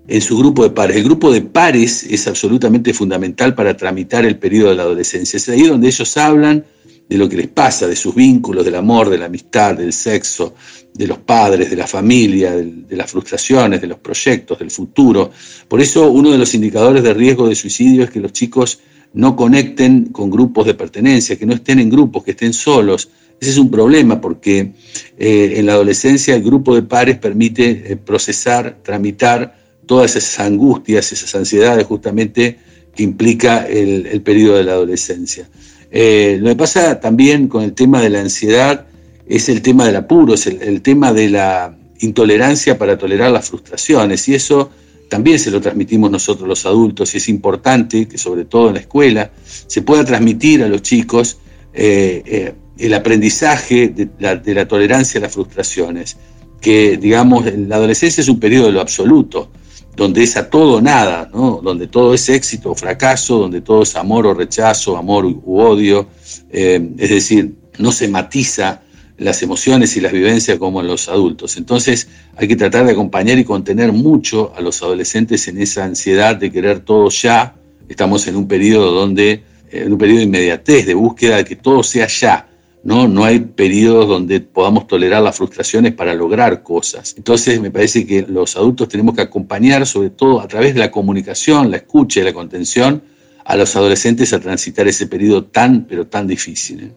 en 0.09 0.21
su 0.21 0.37
grupo 0.37 0.63
de 0.63 0.71
pares. 0.71 0.97
El 0.97 1.03
grupo 1.03 1.31
de 1.31 1.41
pares 1.41 2.03
es 2.03 2.27
absolutamente 2.27 2.93
fundamental 2.93 3.53
para 3.53 3.77
tramitar 3.77 4.25
el 4.25 4.37
periodo 4.37 4.71
de 4.71 4.75
la 4.75 4.83
adolescencia. 4.83 5.37
Es 5.37 5.47
ahí 5.49 5.63
donde 5.63 5.87
ellos 5.87 6.17
hablan 6.17 6.65
de 7.07 7.17
lo 7.17 7.29
que 7.29 7.37
les 7.37 7.47
pasa, 7.47 7.87
de 7.87 7.95
sus 7.95 8.15
vínculos, 8.15 8.65
del 8.65 8.75
amor, 8.75 9.09
de 9.09 9.19
la 9.19 9.25
amistad, 9.25 9.75
del 9.75 9.93
sexo, 9.93 10.55
de 10.93 11.07
los 11.07 11.19
padres, 11.19 11.69
de 11.69 11.75
la 11.75 11.85
familia, 11.85 12.51
de, 12.51 12.95
las 12.95 13.11
frustraciones, 13.11 13.81
de 13.81 13.87
los 13.87 13.99
proyectos, 13.99 14.57
del 14.57 14.71
futuro. 14.71 15.31
Por 15.67 15.79
eso 15.79 16.09
uno 16.09 16.31
de 16.31 16.39
los 16.39 16.53
indicadores 16.55 17.03
de 17.03 17.13
riesgo 17.13 17.47
de 17.47 17.55
suicidio 17.55 18.03
es 18.03 18.09
que 18.09 18.19
los 18.19 18.33
chicos 18.33 18.79
no 19.13 19.35
conecten 19.35 20.05
con 20.05 20.29
grupos 20.29 20.65
de 20.65 20.73
pertenencia, 20.73 21.37
que 21.37 21.45
no 21.45 21.53
estén 21.53 21.79
en 21.79 21.89
grupos, 21.89 22.23
que 22.23 22.31
estén 22.31 22.53
solos. 22.53 23.09
Ese 23.39 23.51
es 23.51 23.57
un 23.57 23.71
problema 23.71 24.19
porque 24.19 24.73
eh, 25.17 25.53
en 25.55 25.65
la 25.65 25.73
adolescencia 25.73 26.35
el 26.35 26.43
grupo 26.43 26.75
de 26.75 26.81
pares 26.83 27.17
permite 27.17 27.91
eh, 27.91 27.95
procesar, 27.95 28.79
tramitar 28.83 29.58
todas 29.89 30.15
esas 30.15 30.39
angustias, 30.39 31.11
esas 31.11 31.33
ansiedades 31.33 31.83
justamente 31.87 32.59
que 32.95 33.01
implica 33.01 33.65
el, 33.65 34.21
periodo 34.21 34.57
de 34.57 34.63
la 34.63 34.73
adolescencia. 34.73 35.49
Eh, 35.89 36.37
lo 36.39 36.49
que 36.49 36.55
pasa 36.55 36.99
también 36.99 37.47
con 37.47 37.63
el 37.63 37.73
tema 37.73 37.99
de 37.99 38.11
la 38.11 38.21
ansiedad 38.21 38.85
es 39.27 39.49
el 39.49 39.63
tema 39.63 39.87
del 39.87 39.95
apuro, 39.95 40.35
es 40.35 40.45
el 40.45 40.83
tema 40.83 41.11
de 41.11 41.31
la 41.31 41.75
intolerancia 42.01 42.77
para 42.77 42.99
tolerar 42.99 43.31
las 43.31 43.49
frustraciones 43.49 44.27
y 44.29 44.35
eso 44.35 44.69
también 45.09 45.39
se 45.39 45.49
lo 45.49 45.59
transmitimos 45.59 46.11
nosotros 46.11 46.47
los 46.47 46.67
adultos 46.67 47.15
y 47.15 47.17
es 47.17 47.27
importante 47.27 48.07
que 48.07 48.19
sobre 48.19 48.45
todo 48.45 48.67
en 48.67 48.75
la 48.75 48.81
escuela 48.81 49.31
se 49.65 49.81
pueda 49.81 50.05
transmitir 50.05 50.61
a 50.61 50.67
los 50.67 50.83
chicos 50.83 51.39
eh, 51.73 52.21
eh, 52.27 52.53
el 52.77 52.93
aprendizaje 52.93 53.87
de 53.87 54.07
la, 54.19 54.67
tolerancia 54.67 55.17
a 55.17 55.23
las 55.23 55.33
frustraciones, 55.33 56.15
que 56.61 56.95
digamos 56.97 57.43
la 57.57 57.77
adolescencia 57.77 58.21
es 58.21 58.29
un 58.29 58.39
periodo 58.39 58.67
de 58.67 58.73
lo 58.73 58.81
absoluto, 58.81 59.49
donde 59.99 60.23
es 60.23 60.37
a 60.37 60.49
todo 60.49 60.77
o 60.77 60.81
nada, 60.81 61.25
donde 61.25 61.87
todo 61.87 62.13
es 62.13 62.29
éxito 62.29 62.71
o 62.71 62.75
fracaso, 62.75 63.37
donde 63.37 63.59
todo 63.59 63.83
es 63.83 63.97
amor 63.97 64.25
o 64.27 64.33
rechazo, 64.33 64.95
amor 64.95 65.25
u 65.25 65.59
odio, 65.59 66.07
eh, 66.49 66.89
es 66.97 67.09
decir, 67.09 67.55
no 67.79 67.91
se 67.91 68.07
matiza 68.07 68.81
las 69.17 69.43
emociones 69.43 69.97
y 69.97 69.99
las 69.99 70.13
vivencias 70.13 70.57
como 70.57 70.79
en 70.79 70.87
los 70.87 71.09
adultos. 71.09 71.57
Entonces 71.57 72.07
hay 72.37 72.47
que 72.47 72.55
tratar 72.55 72.85
de 72.85 72.93
acompañar 72.93 73.37
y 73.39 73.43
contener 73.43 73.91
mucho 73.91 74.53
a 74.55 74.61
los 74.61 74.81
adolescentes 74.81 75.49
en 75.49 75.61
esa 75.61 75.83
ansiedad 75.83 76.37
de 76.37 76.49
querer 76.49 76.79
todo 76.79 77.09
ya. 77.09 77.55
Estamos 77.89 78.25
en 78.27 78.37
un 78.37 78.47
periodo 78.47 78.93
donde, 78.93 79.43
en 79.69 79.91
un 79.91 79.97
periodo 79.97 80.19
de 80.19 80.23
inmediatez, 80.23 80.85
de 80.85 80.93
búsqueda 80.93 81.35
de 81.35 81.43
que 81.43 81.57
todo 81.57 81.83
sea 81.83 82.07
ya. 82.07 82.47
¿No? 82.83 83.07
no 83.07 83.25
hay 83.25 83.39
periodos 83.39 84.07
donde 84.07 84.39
podamos 84.41 84.87
tolerar 84.87 85.21
las 85.21 85.37
frustraciones 85.37 85.93
para 85.93 86.13
lograr 86.13 86.63
cosas. 86.63 87.15
Entonces 87.17 87.59
me 87.61 87.71
parece 87.71 88.05
que 88.05 88.23
los 88.23 88.55
adultos 88.55 88.87
tenemos 88.87 89.15
que 89.15 89.21
acompañar, 89.21 89.85
sobre 89.85 90.09
todo 90.09 90.41
a 90.41 90.47
través 90.47 90.73
de 90.73 90.79
la 90.79 90.91
comunicación, 90.91 91.71
la 91.71 91.77
escucha 91.77 92.21
y 92.21 92.23
la 92.23 92.33
contención, 92.33 93.01
a 93.45 93.55
los 93.55 93.75
adolescentes 93.75 94.31
a 94.33 94.39
transitar 94.39 94.87
ese 94.87 95.07
periodo 95.07 95.45
tan, 95.45 95.85
pero 95.85 96.07
tan 96.07 96.27
difícil. 96.27 96.83
¿eh? 96.83 96.91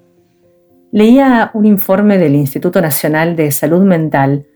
Leía 0.92 1.50
un 1.54 1.64
informe 1.64 2.18
del 2.18 2.34
Instituto 2.34 2.80
Nacional 2.80 3.36
de 3.36 3.50
Salud 3.50 3.82
Mental 3.82 4.46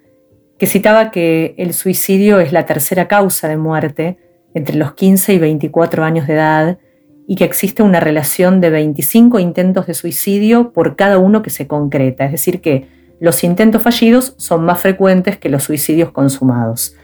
que 0.59 0.66
citaba 0.66 1.11
que 1.11 1.54
el 1.59 1.75
suicidio 1.75 2.40
es 2.40 2.52
la 2.52 2.66
tercera 2.66 3.09
causa 3.09 3.49
de 3.49 3.56
muerte 3.56 4.18
entre 4.54 4.76
los 4.76 4.95
15 4.95 5.35
y 5.35 5.38
24 5.38 6.04
años 6.04 6.26
de 6.26 6.35
edad 6.35 6.78
y 7.26 7.37
que 7.37 7.45
existe 7.45 7.83
una 7.83 8.00
relación 8.00 8.61
de 8.61 8.71
25 8.71 9.38
intentos 9.38 9.87
de 9.87 9.95
suicidio 9.95 10.73
por 10.73 10.97
cada 10.97 11.18
uno 11.18 11.42
que 11.42 11.50
se 11.50 11.66
concreta, 11.66 12.25
es 12.25 12.33
decir, 12.33 12.61
que 12.61 12.88
los 13.18 13.42
intentos 13.45 13.83
fallidos 13.83 14.35
son 14.37 14.64
más 14.64 14.80
frecuentes 14.80 15.38
que 15.38 15.49
los 15.49 15.64
suicidios 15.64 16.12
consumados. 16.12 16.95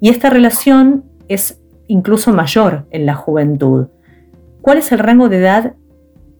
Y 0.00 0.10
esta 0.10 0.28
relación 0.28 1.04
es 1.28 1.60
incluso 1.86 2.32
mayor 2.32 2.86
en 2.90 3.06
la 3.06 3.14
juventud. 3.14 3.86
¿Cuál 4.60 4.78
es 4.78 4.92
el 4.92 4.98
rango 4.98 5.28
de 5.28 5.38
edad 5.38 5.74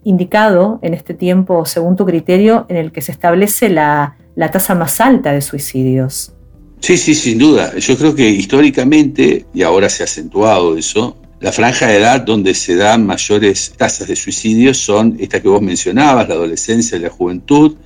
indicado 0.02 0.78
en 0.82 0.94
este 0.94 1.14
tiempo, 1.14 1.64
según 1.64 1.96
tu 1.96 2.04
criterio, 2.04 2.66
en 2.68 2.76
el 2.76 2.92
que 2.92 3.00
se 3.00 3.12
establece 3.12 3.68
la, 3.68 4.16
tasa 4.52 4.74
más 4.74 5.00
alta 5.00 5.32
de 5.32 5.40
suicidios? 5.40 6.34
Sí, 6.80 6.98
sí, 6.98 7.14
sin 7.14 7.38
duda. 7.38 7.74
Yo 7.78 7.96
creo 7.96 8.14
que 8.14 8.28
históricamente, 8.28 9.46
y 9.54 9.62
ahora 9.62 9.88
se 9.88 10.02
ha 10.02 10.04
acentuado 10.04 10.76
eso, 10.76 11.16
la 11.44 11.52
franja 11.52 11.88
de 11.88 11.98
edad 11.98 12.22
donde 12.22 12.54
se 12.54 12.74
dan 12.74 13.04
mayores 13.04 13.74
tasas 13.76 14.08
de 14.08 14.16
suicidios 14.16 14.78
son 14.78 15.18
estas 15.20 15.42
que 15.42 15.48
vos 15.48 15.60
mencionabas, 15.60 16.26
la 16.26 16.36
adolescencia 16.36 16.96
y 16.96 17.00
la 17.00 17.10
juventud, 17.10 17.76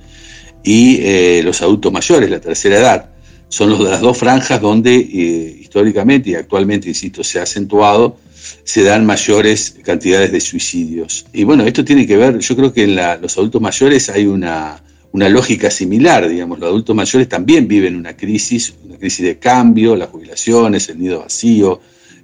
y 0.63 0.99
eh, 1.01 1.41
los 1.43 1.61
adultos 1.61 1.91
mayores, 1.91 2.29
la 2.29 2.39
tercera 2.39 2.77
edad. 2.77 3.09
Son 3.49 3.83
las 3.83 3.99
dos 3.99 4.17
franjas 4.17 4.61
donde 4.61 4.95
eh, 4.95 5.57
históricamente 5.59 6.29
y 6.29 6.35
actualmente, 6.35 6.87
insisto, 6.87 7.21
se 7.21 7.37
ha 7.37 7.43
acentuado, 7.43 8.15
se 8.63 8.81
dan 8.83 9.05
mayores 9.05 9.75
cantidades 9.83 10.31
de 10.31 10.39
suicidios. 10.39 11.25
Y 11.33 11.43
bueno, 11.43 11.65
esto 11.65 11.83
tiene 11.83 12.07
que 12.07 12.15
ver, 12.15 12.39
yo 12.39 12.55
creo 12.55 12.71
que 12.71 12.83
en 12.83 12.95
los 13.21 13.37
adultos 13.37 13.61
mayores 13.61 14.07
hay 14.09 14.25
una, 14.25 14.81
lógica 15.11 15.69
similar, 15.69 16.29
digamos, 16.29 16.59
los 16.59 16.69
adultos 16.69 16.95
mayores 16.95 17.27
también 17.27 17.67
viven 17.67 17.97
una 17.97 18.15
crisis, 18.15 18.73
una 18.85 18.97
crisis 18.97 19.25
de 19.25 19.37
cambio, 19.37 19.97
las 19.97 20.07
jubilaciones, 20.07 20.87
el 20.87 20.97
nido 20.97 21.19
vacío, 21.19 21.81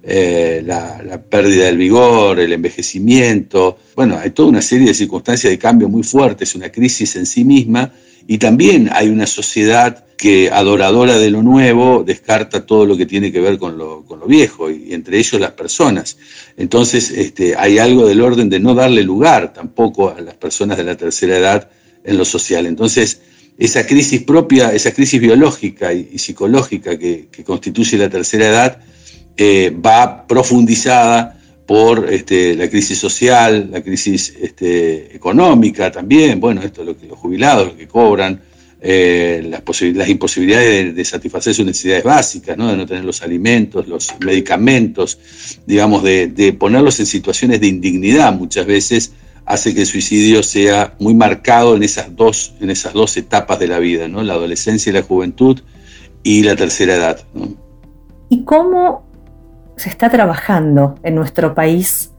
eh, 0.07 0.61
la, 0.65 1.21
pérdida 1.29 1.65
del 1.65 1.77
vigor, 1.77 2.39
el 2.39 2.53
envejecimiento, 2.53 3.77
bueno, 3.95 4.17
hay 4.17 4.29
toda 4.29 4.49
una 4.49 4.61
serie 4.61 4.87
de 4.87 4.93
circunstancias 4.93 5.49
de 5.49 5.57
cambio 5.57 5.89
muy 5.89 6.03
fuertes, 6.03 6.53
una 6.55 6.71
crisis 6.71 7.15
en 7.15 7.25
sí 7.25 7.43
misma, 7.43 7.91
y 8.27 8.37
también 8.37 8.89
hay 8.91 9.09
una 9.09 9.25
sociedad 9.25 10.05
que, 10.15 10.49
adoradora 10.51 11.17
de 11.17 11.29
lo 11.29 11.43
nuevo, 11.43 12.03
descarta 12.05 12.65
todo 12.65 12.85
lo 12.85 12.95
que 12.95 13.05
tiene 13.05 13.31
que 13.31 13.41
ver 13.41 13.57
con 13.57 13.77
lo, 13.77 14.03
viejo, 14.27 14.71
y, 14.71 14.93
entre 14.93 15.17
ellos 15.17 15.39
las 15.41 15.51
personas. 15.51 16.17
Entonces, 16.57 17.11
este, 17.11 17.55
hay 17.55 17.79
algo 17.79 18.07
del 18.07 18.21
orden 18.21 18.49
de 18.49 18.59
no 18.59 18.73
darle 18.73 19.03
lugar 19.03 19.53
tampoco 19.53 20.09
a 20.09 20.21
las 20.21 20.35
personas 20.35 20.77
de 20.77 20.83
la 20.83 20.95
tercera 20.95 21.37
edad 21.37 21.69
en 22.03 22.17
lo 22.17 22.25
social. 22.25 22.65
Entonces, 22.65 23.21
esa 23.57 23.85
crisis 23.85 24.21
propia, 24.23 24.73
esa 24.73 24.91
crisis 24.91 25.19
biológica 25.19 25.93
y, 25.93 26.17
psicológica 26.17 26.97
que, 26.97 27.27
constituye 27.45 27.97
la 27.97 28.09
tercera 28.09 28.47
edad, 28.47 28.81
eh, 29.37 29.75
va 29.85 30.25
profundizada 30.27 31.35
por 31.65 32.11
este, 32.13 32.55
la 32.55 32.69
crisis 32.69 32.99
social, 32.99 33.69
la 33.71 33.81
crisis 33.81 34.33
este, 34.39 35.15
económica 35.15 35.91
también, 35.91 36.39
bueno, 36.39 36.61
esto 36.61 36.83
lo 36.83 36.97
que 36.97 37.07
los 37.07 37.17
jubilados, 37.17 37.67
lo 37.69 37.77
que 37.77 37.87
cobran, 37.87 38.41
eh, 38.81 39.43
las, 39.49 39.81
las, 39.81 40.09
imposibilidades 40.09 40.95
de, 40.95 41.05
satisfacer 41.05 41.55
sus 41.55 41.65
necesidades 41.65 42.03
básicas, 42.03 42.55
de 42.55 42.63
no 42.63 42.85
tener 42.85 43.03
los 43.03 43.23
alimentos, 43.23 43.87
los 43.87 44.13
medicamentos, 44.19 45.17
digamos, 45.65 46.03
de, 46.03 46.55
ponerlos 46.59 46.99
en 46.99 47.07
situaciones 47.07 47.61
de 47.61 47.67
indignidad 47.67 48.31
muchas 48.33 48.67
veces, 48.67 49.13
hace 49.45 49.73
que 49.73 49.81
el 49.81 49.87
suicidio 49.87 50.43
sea 50.43 50.95
muy 50.99 51.15
marcado 51.15 51.75
en 51.75 51.81
esas 51.81 52.15
dos, 52.15 52.53
en 52.61 52.69
esas 52.69 52.93
dos 52.93 53.17
etapas 53.17 53.57
de 53.59 53.67
la 53.67 53.79
vida, 53.79 54.07
la 54.07 54.33
adolescencia 54.33 54.91
y 54.91 54.93
la 54.93 55.01
juventud 55.01 55.59
y 56.21 56.43
la 56.43 56.55
tercera 56.55 56.95
edad. 56.95 57.25
¿Y 58.29 58.43
cómo 58.43 59.04
se 59.77 59.89
está 59.89 60.09
trabajando 60.09 60.95
en 61.03 61.15
nuestro 61.15 61.53
país 61.53 62.11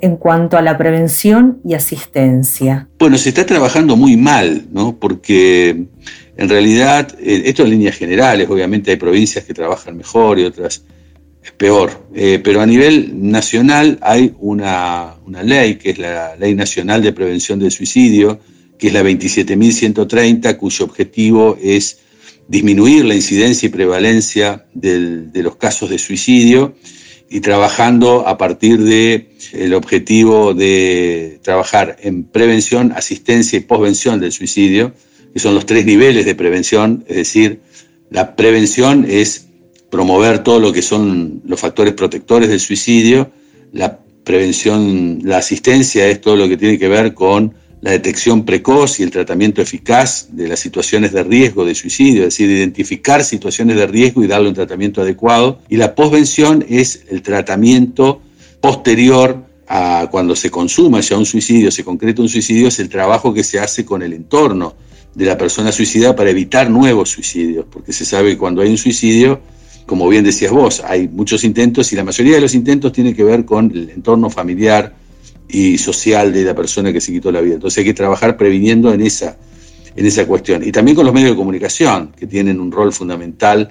en 0.00 0.16
cuanto 0.16 0.56
a 0.56 0.62
la 0.62 0.76
prevención 0.76 1.60
y 1.64 1.74
asistencia? 1.74 2.88
Bueno, 2.98 3.18
se 3.18 3.30
está 3.30 3.46
trabajando 3.46 3.96
muy 3.96 4.16
mal, 4.16 4.66
¿no? 4.72 4.96
Porque 4.96 5.86
en 6.36 6.48
realidad, 6.48 7.08
eh, 7.20 7.42
esto 7.46 7.64
en 7.64 7.70
líneas 7.70 7.96
generales, 7.96 8.48
obviamente 8.48 8.90
hay 8.90 8.96
provincias 8.96 9.44
que 9.44 9.54
trabajan 9.54 9.96
mejor 9.96 10.38
y 10.38 10.44
otras 10.44 10.84
peor, 11.56 12.06
eh, 12.14 12.40
pero 12.42 12.60
a 12.60 12.66
nivel 12.66 13.10
nacional 13.30 13.98
hay 14.02 14.34
una, 14.38 15.14
una, 15.26 15.42
ley, 15.42 15.76
que 15.76 15.90
es 15.90 15.98
la 15.98 16.36
Ley 16.36 16.54
Nacional 16.54 17.02
de 17.02 17.12
Prevención 17.12 17.58
del 17.58 17.70
Suicidio, 17.70 18.40
que 18.78 18.88
es 18.88 18.92
la 18.92 19.02
27.130, 19.02 20.56
cuyo 20.56 20.84
objetivo 20.84 21.58
es 21.62 21.98
disminuir 22.50 23.04
la 23.04 23.14
incidencia 23.14 23.66
y 23.66 23.70
prevalencia 23.70 24.66
de 24.74 25.30
los 25.34 25.54
casos 25.54 25.88
de 25.88 26.00
suicidio 26.00 26.74
y 27.30 27.38
trabajando 27.38 28.26
a 28.26 28.36
partir 28.36 28.80
del 28.80 29.28
el 29.52 29.72
objetivo 29.72 30.52
de 30.52 31.38
trabajar 31.42 31.96
en 32.00 32.24
prevención, 32.24 32.92
asistencia 32.96 33.56
y 33.56 33.60
posvención 33.60 34.18
del 34.18 34.32
suicidio, 34.32 34.92
que 35.32 35.38
son 35.38 35.54
los 35.54 35.64
tres 35.64 35.86
niveles 35.86 36.26
de 36.26 36.34
prevención, 36.34 37.04
es 37.06 37.16
decir, 37.18 37.60
la 38.10 38.34
prevención 38.34 39.06
es 39.08 39.46
promover 39.88 40.42
todo 40.42 40.58
lo 40.58 40.72
que 40.72 40.82
son 40.82 41.42
los 41.46 41.60
factores 41.60 41.94
protectores 41.94 42.48
del 42.48 42.58
suicidio, 42.58 43.30
la 43.72 44.00
prevención, 44.24 45.20
la 45.22 45.38
asistencia 45.38 46.08
es 46.08 46.20
todo 46.20 46.34
lo 46.34 46.48
que 46.48 46.56
tiene 46.56 46.80
que 46.80 46.88
ver 46.88 47.14
con 47.14 47.54
la 47.82 47.92
detección 47.92 48.44
precoz 48.44 49.00
y 49.00 49.02
el 49.02 49.10
tratamiento 49.10 49.62
eficaz 49.62 50.28
de 50.32 50.48
las 50.48 50.60
situaciones 50.60 51.12
de 51.12 51.22
riesgo 51.22 51.64
de 51.64 51.74
suicidio, 51.74 52.22
es 52.22 52.34
decir, 52.34 52.50
identificar 52.50 53.24
situaciones 53.24 53.76
de 53.76 53.86
riesgo 53.86 54.22
y 54.22 54.26
darle 54.26 54.48
un 54.48 54.54
tratamiento 54.54 55.00
adecuado. 55.00 55.60
Y 55.68 55.76
la 55.76 55.94
posvención 55.94 56.64
es 56.68 57.04
el 57.08 57.22
tratamiento 57.22 58.20
posterior 58.60 59.44
a 59.66 60.08
cuando 60.10 60.36
se 60.36 60.50
consuma 60.50 61.00
ya 61.00 61.16
un 61.16 61.24
suicidio, 61.24 61.70
se 61.70 61.84
concreta 61.84 62.20
un 62.20 62.28
suicidio, 62.28 62.68
es 62.68 62.78
el 62.80 62.88
trabajo 62.88 63.32
que 63.32 63.44
se 63.44 63.58
hace 63.58 63.84
con 63.84 64.02
el 64.02 64.12
entorno 64.12 64.74
de 65.14 65.24
la 65.24 65.38
persona 65.38 65.72
suicida 65.72 66.14
para 66.14 66.30
evitar 66.30 66.68
nuevos 66.68 67.10
suicidios, 67.10 67.66
porque 67.70 67.92
se 67.92 68.04
sabe 68.04 68.32
que 68.32 68.38
cuando 68.38 68.62
hay 68.62 68.70
un 68.70 68.78
suicidio, 68.78 69.40
como 69.86 70.08
bien 70.08 70.24
decías 70.24 70.52
vos, 70.52 70.82
hay 70.84 71.08
muchos 71.08 71.44
intentos 71.44 71.92
y 71.92 71.96
la 71.96 72.04
mayoría 72.04 72.34
de 72.34 72.40
los 72.40 72.54
intentos 72.54 72.92
tienen 72.92 73.14
que 73.14 73.24
ver 73.24 73.44
con 73.44 73.70
el 73.70 73.90
entorno 73.90 74.28
familiar, 74.28 74.94
y 75.52 75.78
social 75.78 76.32
de 76.32 76.44
la 76.44 76.54
persona 76.54 76.92
que 76.92 77.00
se 77.00 77.12
quitó 77.12 77.32
la 77.32 77.40
vida. 77.40 77.54
Entonces 77.54 77.78
hay 77.78 77.84
que 77.84 77.94
trabajar 77.94 78.36
previniendo 78.36 78.92
en 78.92 79.00
esa, 79.00 79.36
en 79.96 80.06
esa 80.06 80.26
cuestión. 80.26 80.62
Y 80.66 80.72
también 80.72 80.94
con 80.94 81.04
los 81.04 81.14
medios 81.14 81.30
de 81.30 81.36
comunicación, 81.36 82.12
que 82.16 82.26
tienen 82.26 82.60
un 82.60 82.70
rol 82.70 82.92
fundamental, 82.92 83.70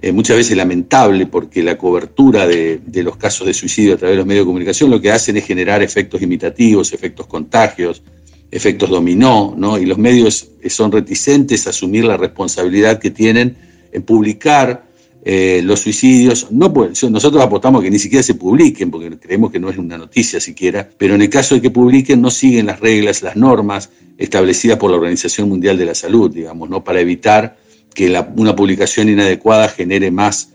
eh, 0.00 0.12
muchas 0.12 0.36
veces 0.36 0.56
lamentable, 0.56 1.26
porque 1.26 1.62
la 1.62 1.78
cobertura 1.78 2.46
de, 2.46 2.80
los 3.02 3.16
casos 3.16 3.46
de 3.46 3.54
suicidio 3.54 3.94
a 3.94 3.96
través 3.96 4.14
de 4.14 4.18
los 4.18 4.26
medios 4.26 4.44
de 4.44 4.48
comunicación 4.48 4.90
lo 4.90 5.00
que 5.00 5.10
hacen 5.10 5.36
es 5.36 5.44
generar 5.44 5.82
efectos 5.82 6.20
imitativos, 6.22 6.92
efectos 6.92 7.26
contagios, 7.26 8.02
efectos 8.50 8.90
dominó, 8.90 9.54
¿no? 9.56 9.78
y 9.78 9.86
los 9.86 9.98
medios 9.98 10.48
son 10.68 10.92
reticentes 10.92 11.66
a 11.66 11.70
asumir 11.70 12.04
la 12.04 12.16
responsabilidad 12.16 12.98
que 12.98 13.10
tienen 13.10 13.56
en 13.92 14.02
publicar 14.02 14.85
eh, 15.28 15.60
los 15.64 15.80
suicidios, 15.80 16.52
no, 16.52 16.72
nosotros 17.10 17.42
apostamos 17.42 17.82
que 17.82 17.90
ni 17.90 17.98
siquiera 17.98 18.22
se 18.22 18.34
publiquen, 18.34 18.92
porque 18.92 19.18
creemos 19.18 19.50
que 19.50 19.58
no 19.58 19.68
es 19.68 19.76
una 19.76 19.98
noticia 19.98 20.38
siquiera, 20.38 20.88
pero 20.96 21.16
en 21.16 21.22
el 21.22 21.28
caso 21.28 21.56
de 21.56 21.60
que 21.60 21.70
publiquen 21.70 22.22
no 22.22 22.30
siguen 22.30 22.66
las 22.66 22.78
reglas, 22.78 23.22
las 23.22 23.34
normas 23.34 23.90
establecidas 24.18 24.78
por 24.78 24.88
la 24.88 24.98
Organización 24.98 25.48
Mundial 25.48 25.76
de 25.78 25.84
la 25.84 25.96
Salud, 25.96 26.32
digamos, 26.32 26.70
¿no? 26.70 26.84
para 26.84 27.00
evitar 27.00 27.56
que 27.92 28.16
una 28.36 28.54
publicación 28.54 29.08
inadecuada 29.08 29.68
genere 29.68 30.12
más 30.12 30.50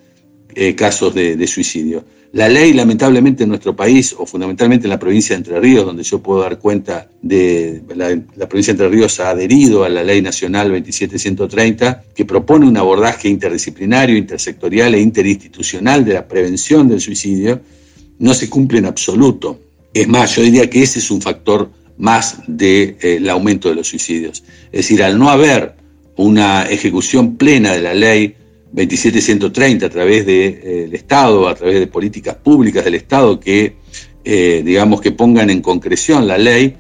eh, 0.56 0.74
casos 0.74 1.14
de 1.14 1.48
suicidio. 1.48 2.06
La 2.34 2.48
ley, 2.48 2.72
lamentablemente, 2.72 3.44
en 3.44 3.50
nuestro 3.50 3.76
país, 3.76 4.16
o 4.18 4.26
fundamentalmente 4.26 4.86
en 4.86 4.92
la 4.92 5.00
provincia 5.00 5.36
de 5.36 5.40
Entre 5.40 5.60
Ríos, 5.60 5.86
donde 5.86 6.04
yo 6.04 6.20
puedo 6.20 6.42
dar 6.42 6.60
cuenta 6.60 7.10
de 7.22 7.82
la, 7.94 8.48
provincia 8.48 8.74
de 8.74 8.84
Entre 8.84 8.90
Ríos 8.90 9.20
ha 9.20 9.32
adherido 9.32 9.84
a 9.84 9.90
la 9.90 10.02
ley 10.02 10.22
nacional 10.22 10.72
27130, 10.72 12.04
que 12.16 12.24
propone 12.24 12.66
un 12.66 12.78
abordaje 12.78 13.28
interdisciplinario, 13.28 14.16
intersectorial 14.16 14.96
e 14.96 15.02
interinstitucional 15.02 16.06
de 16.06 16.14
la 16.14 16.26
prevención 16.26 16.88
del 16.88 17.02
suicidio, 17.02 17.60
no 18.20 18.34
se 18.34 18.50
cumple 18.50 18.80
en 18.80 18.86
absoluto. 18.86 19.60
Es 19.94 20.08
más, 20.08 20.34
yo 20.34 20.42
diría 20.42 20.70
que 20.70 20.84
ese 20.84 21.00
es 21.00 21.12
un 21.12 21.22
factor 21.22 21.70
más 21.98 22.38
del 22.48 22.96
eh, 23.02 23.30
aumento 23.30 23.68
de 23.68 23.76
los 23.76 23.90
suicidios. 23.90 24.42
Es 24.72 24.88
decir, 24.88 25.04
al 25.04 25.20
no 25.20 25.30
haber 25.30 25.76
una 26.16 26.64
ejecución 26.64 27.36
plena 27.36 27.74
de 27.74 27.82
la 27.82 27.94
ley 27.94 28.36
27130 28.74 29.86
a 29.86 29.90
través 29.90 30.26
del 30.26 30.60
eh, 30.64 30.90
Estado, 30.94 31.48
a 31.48 31.56
través 31.56 31.80
de 31.80 31.88
políticas 31.88 32.36
públicas 32.36 32.84
del 32.86 32.96
Estado 32.96 33.40
que, 33.40 33.76
eh, 34.24 34.62
digamos, 34.66 35.02
que 35.02 35.12
pongan 35.12 35.50
en 35.50 35.62
concreción 35.62 36.28
la 36.28 36.38
ley, 36.38 36.76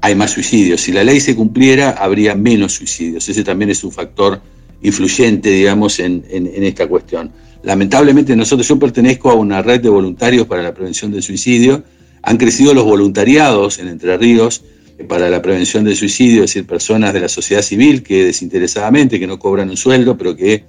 hay 0.00 0.14
más 0.14 0.32
suicidios. 0.32 0.80
Si 0.80 0.92
la 0.92 1.04
ley 1.04 1.20
se 1.20 1.34
cumpliera, 1.34 1.90
habría 1.90 2.34
menos 2.34 2.74
suicidios. 2.74 3.28
Ese 3.28 3.42
también 3.44 3.70
es 3.70 3.84
un 3.84 3.92
factor 3.92 4.40
influyente, 4.82 5.50
digamos, 5.50 5.98
en, 5.98 6.24
esta 6.30 6.86
cuestión. 6.86 7.32
Lamentablemente 7.62 8.36
nosotros, 8.36 8.68
yo 8.68 8.78
pertenezco 8.78 9.30
a 9.30 9.34
una 9.34 9.62
red 9.62 9.80
de 9.80 9.88
voluntarios 9.88 10.46
para 10.46 10.62
la 10.62 10.74
prevención 10.74 11.10
del 11.10 11.22
suicidio. 11.22 11.82
Han 12.22 12.36
crecido 12.36 12.74
los 12.74 12.84
voluntariados 12.84 13.78
en 13.78 13.88
Entre 13.88 14.16
Ríos 14.18 14.62
para 15.08 15.30
la 15.30 15.40
prevención 15.40 15.84
del 15.84 15.96
suicidio, 15.96 16.44
es 16.44 16.50
decir, 16.50 16.66
personas 16.66 17.12
de 17.12 17.20
la 17.20 17.28
sociedad 17.28 17.62
civil 17.62 18.02
que 18.02 18.26
desinteresadamente, 18.26 19.18
que 19.18 19.26
no 19.26 19.38
cobran 19.38 19.70
un 19.70 19.76
sueldo, 19.76 20.16
pero 20.18 20.36
que 20.36 20.64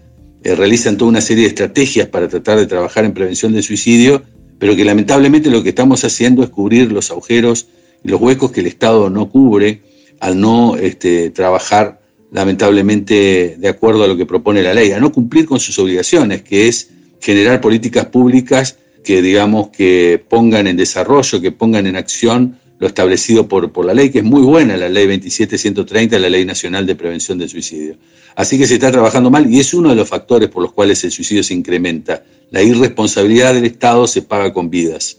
eh, 0.45 0.53
realizan 0.53 0.95
toda 0.95 1.09
una 1.09 1.21
serie 1.21 1.45
de 1.45 1.49
estrategias 1.49 2.07
para 2.07 2.27
tratar 2.27 2.59
de 2.59 2.67
trabajar 2.67 3.03
en 3.03 3.15
prevención 3.15 3.51
del 3.51 3.63
suicidio, 3.63 4.21
pero 4.59 4.75
que 4.75 4.85
lamentablemente 4.85 5.49
lo 5.49 5.63
que 5.63 5.69
estamos 5.69 6.03
haciendo 6.03 6.43
es 6.43 6.49
cubrir 6.49 6.91
los 6.91 7.09
agujeros 7.09 7.65
y 8.03 8.09
los 8.09 8.21
huecos 8.21 8.51
que 8.51 8.59
el 8.59 8.67
Estado 8.67 9.09
no 9.09 9.27
cubre 9.27 9.81
al 10.19 10.39
no 10.39 10.75
este, 10.75 11.31
trabajar 11.31 11.99
lamentablemente 12.31 13.55
de 13.57 13.67
acuerdo 13.67 14.03
a 14.03 14.07
lo 14.07 14.15
que 14.15 14.27
propone 14.27 14.61
la 14.61 14.75
ley, 14.75 14.91
a 14.91 14.99
no 14.99 15.11
cumplir 15.11 15.47
con 15.47 15.59
sus 15.59 15.79
obligaciones, 15.79 16.43
que 16.43 16.67
es 16.67 16.91
generar 17.19 17.59
políticas 17.59 18.05
públicas 18.05 18.77
que 19.03 19.23
digamos 19.23 19.69
que 19.69 20.23
pongan 20.29 20.67
en 20.67 20.77
desarrollo, 20.77 21.41
que 21.41 21.51
pongan 21.51 21.87
en 21.87 21.95
acción 21.95 22.59
lo 22.79 22.87
establecido 22.87 23.47
por, 23.47 23.71
por 23.71 23.85
la 23.85 23.93
ley, 23.93 24.09
que 24.09 24.19
es 24.19 24.23
muy 24.23 24.41
buena, 24.41 24.75
la 24.77 24.89
ley 24.89 25.07
27130, 25.07 26.19
la 26.19 26.29
ley 26.29 26.45
nacional 26.45 26.85
de 26.85 26.95
prevención 26.95 27.37
del 27.37 27.49
suicidio. 27.49 27.97
Así 28.35 28.57
que 28.57 28.67
se 28.67 28.75
está 28.75 28.91
trabajando 28.91 29.29
mal 29.29 29.51
y 29.51 29.59
es 29.59 29.73
uno 29.73 29.89
de 29.89 29.95
los 29.95 30.09
factores 30.09 30.49
por 30.49 30.61
los 30.61 30.73
cuales 30.73 31.03
el 31.03 31.11
suicidio 31.11 31.43
se 31.43 31.53
incrementa. 31.53 32.23
La 32.51 32.61
irresponsabilidad 32.61 33.53
del 33.53 33.65
Estado 33.65 34.07
se 34.07 34.21
paga 34.21 34.51
con 34.51 34.69
vidas. 34.69 35.17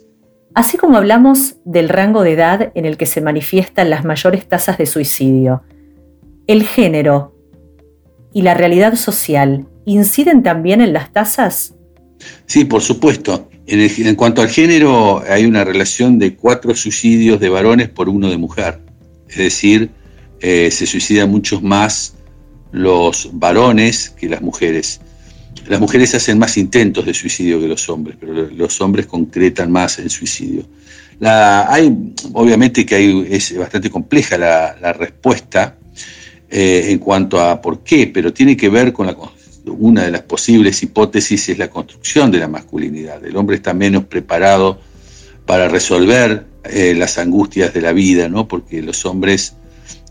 Así 0.55 0.77
como 0.77 0.97
hablamos 0.97 1.57
del 1.65 1.89
rango 1.89 2.23
de 2.23 2.33
edad 2.33 2.73
en 2.75 2.85
el 2.85 2.97
que 2.97 3.07
se 3.07 3.21
manifiestan 3.21 3.91
las 3.91 4.05
mayores 4.05 4.47
tasas 4.49 4.79
de 4.79 4.87
suicidio, 4.87 5.63
el 6.47 6.63
género 6.63 7.35
y 8.33 8.43
la 8.43 8.55
realidad 8.55 8.97
social 8.97 9.67
inciden 9.87 10.43
también 10.43 10.81
en 10.81 10.93
las 10.93 11.13
tasas? 11.13 11.75
Sí, 12.45 12.65
por 12.65 12.83
supuesto. 12.83 13.49
En, 13.69 14.15
cuanto 14.15 14.43
al 14.43 14.49
género, 14.49 15.25
hay 15.29 15.45
una 15.45 15.65
relación 15.65 16.19
de 16.19 16.37
cuatro 16.37 16.75
suicidios 16.77 17.41
de 17.41 17.49
varones 17.49 17.89
por 17.89 18.09
uno 18.09 18.31
de 18.31 18.37
mujer. 18.37 18.79
Es 19.29 19.39
decir, 19.39 19.91
eh, 20.41 20.71
se 20.71 20.87
suicidan 20.87 21.31
muchos 21.31 21.63
más 21.63 22.15
los 22.71 23.31
varones 23.33 24.11
que 24.11 24.29
las 24.29 24.41
mujeres. 24.41 25.01
Las 25.67 25.81
mujeres 25.81 26.15
hacen 26.15 26.39
más 26.39 26.57
intentos 26.57 27.07
de 27.07 27.13
suicidio 27.13 27.61
que 27.61 27.67
los 27.67 27.89
hombres, 27.89 28.17
pero 28.21 28.33
los 28.33 28.81
hombres 28.81 29.07
concretan 29.07 29.73
más 29.73 29.99
el 29.99 30.11
suicidio. 30.11 30.65
hay, 31.21 32.13
obviamente 32.35 32.87
que 32.87 32.95
hay, 32.95 33.27
es 33.31 33.57
bastante 33.57 33.91
compleja 33.91 34.39
la, 34.39 34.93
respuesta 34.93 35.77
eh, 36.49 36.87
en 36.91 36.99
cuanto 36.99 37.41
a 37.41 37.61
por 37.61 37.83
qué, 37.83 38.07
pero 38.07 38.33
tiene 38.33 38.57
que 38.57 38.69
ver 38.69 38.93
con 38.93 39.07
la, 39.07 39.17
una 39.67 40.05
de 40.05 40.11
las 40.11 40.23
posibles 40.23 40.83
hipótesis 40.83 41.49
es 41.49 41.59
la 41.59 41.69
construcción 41.69 42.31
de 42.31 42.39
la 42.39 42.49
masculinidad. 42.49 43.25
El 43.25 43.37
hombre 43.37 43.57
está 43.57 43.75
menos 43.75 44.05
preparado 44.05 44.79
para 45.45 45.69
resolver 45.69 46.47
eh, 46.65 46.95
las 46.95 47.19
angustias 47.19 47.73
de 47.73 47.81
la 47.81 47.93
vida, 47.93 48.29
¿no? 48.29 48.49
porque 48.49 48.83
los 48.83 49.05
hombres 49.07 49.55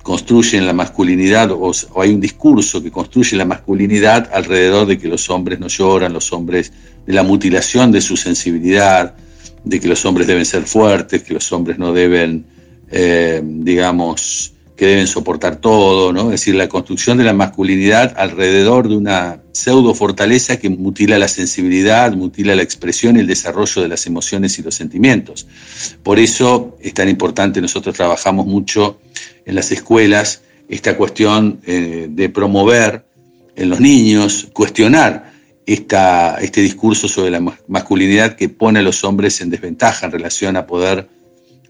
construyen 0.03 0.67
la 0.67 0.73
masculinidad 0.73 1.51
o, 1.51 1.71
hay 1.99 2.11
un 2.11 2.21
discurso 2.21 2.81
que 2.81 2.91
construye 2.91 3.35
la 3.35 3.45
masculinidad 3.45 4.29
alrededor 4.33 4.85
de 4.85 4.97
que 4.97 5.07
los 5.07 5.29
hombres 5.29 5.59
no 5.59 5.67
lloran, 5.67 6.13
los 6.13 6.31
hombres 6.31 6.71
de 7.05 7.13
la 7.13 7.23
mutilación 7.23 7.91
de 7.91 8.01
su 8.01 8.15
sensibilidad, 8.15 9.15
de 9.63 9.79
que 9.79 9.87
los 9.87 10.05
hombres 10.05 10.27
deben 10.27 10.45
ser 10.45 10.63
fuertes, 10.63 11.23
que 11.23 11.33
los 11.33 11.51
hombres 11.51 11.79
no 11.79 11.91
deben, 11.91 12.45
eh, 12.91 13.41
digamos, 13.43 14.53
que 14.75 14.85
deben 14.85 15.07
soportar 15.07 15.57
todo, 15.57 16.11
¿no? 16.11 16.25
Es 16.25 16.41
decir, 16.41 16.55
la 16.55 16.67
construcción 16.67 17.17
de 17.17 17.23
la 17.23 17.33
masculinidad 17.33 18.13
alrededor 18.17 18.89
de 18.89 18.97
una 18.97 19.41
pseudo 19.53 19.95
fortaleza 19.95 20.57
que 20.57 20.69
mutila 20.69 21.17
la 21.17 21.29
sensibilidad, 21.29 22.11
mutila 22.13 22.55
la 22.55 22.61
expresión 22.61 23.15
y 23.15 23.21
el 23.21 23.27
desarrollo 23.27 23.81
de 23.81 23.87
las 23.87 24.05
emociones 24.05 24.59
y 24.59 24.63
los 24.63 24.75
sentimientos. 24.75 25.47
Por 26.03 26.19
eso 26.19 26.77
es 26.81 26.93
tan 26.93 27.07
importante, 27.07 27.61
nosotros 27.61 27.95
trabajamos 27.95 28.45
mucho 28.45 28.99
en 29.45 29.55
las 29.55 29.71
escuelas 29.71 30.41
esta 30.67 30.97
cuestión 30.97 31.61
eh, 31.65 32.07
de 32.09 32.29
promover 32.29 33.05
en 33.55 33.69
los 33.69 33.79
niños, 33.79 34.49
cuestionar 34.51 35.31
esta, 35.65 36.37
este 36.41 36.61
discurso 36.61 37.07
sobre 37.07 37.31
la 37.31 37.39
masculinidad 37.67 38.35
que 38.35 38.49
pone 38.49 38.79
a 38.79 38.81
los 38.81 39.03
hombres 39.05 39.39
en 39.39 39.49
desventaja 39.49 40.05
en 40.05 40.11
relación 40.11 40.57
a 40.57 40.67
poder 40.67 41.07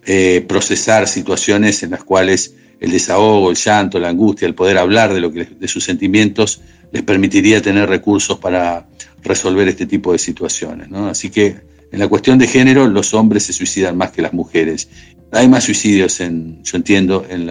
eh, 0.05 0.43
procesar 0.47 1.07
situaciones 1.07 1.83
en 1.83 1.91
las 1.91 2.03
cuales 2.03 2.55
el 2.79 2.91
desahogo, 2.91 3.49
el 3.49 3.55
llanto, 3.55 3.99
la 3.99 4.09
angustia, 4.09 4.47
el 4.47 4.55
poder 4.55 4.77
hablar 4.77 5.13
de, 5.13 5.21
lo 5.21 5.31
que, 5.31 5.45
de 5.45 5.67
sus 5.67 5.83
sentimientos 5.83 6.61
les 6.91 7.03
permitiría 7.03 7.61
tener 7.61 7.89
recursos 7.89 8.39
para 8.39 8.88
resolver 9.23 9.67
este 9.67 9.85
tipo 9.85 10.11
de 10.11 10.17
situaciones. 10.17 10.88
Así 10.91 11.29
que 11.29 11.55
en 11.91 11.99
la 11.99 12.07
cuestión 12.07 12.38
de 12.38 12.47
género 12.47 12.88
los 12.88 13.13
hombres 13.13 13.43
se 13.43 13.53
suicidan 13.53 13.97
más 13.97 14.11
que 14.11 14.21
las 14.21 14.33
mujeres. 14.33 14.89
Hay 15.31 15.47
más 15.47 15.63
suicidios, 15.63 16.19
en, 16.19 16.63
yo 16.63 16.77
entiendo, 16.77 17.25
en, 17.29 17.49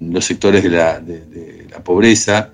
los 0.00 0.24
sectores 0.24 0.62
de 0.62 0.70
la, 0.70 1.00
pobreza, 1.84 2.50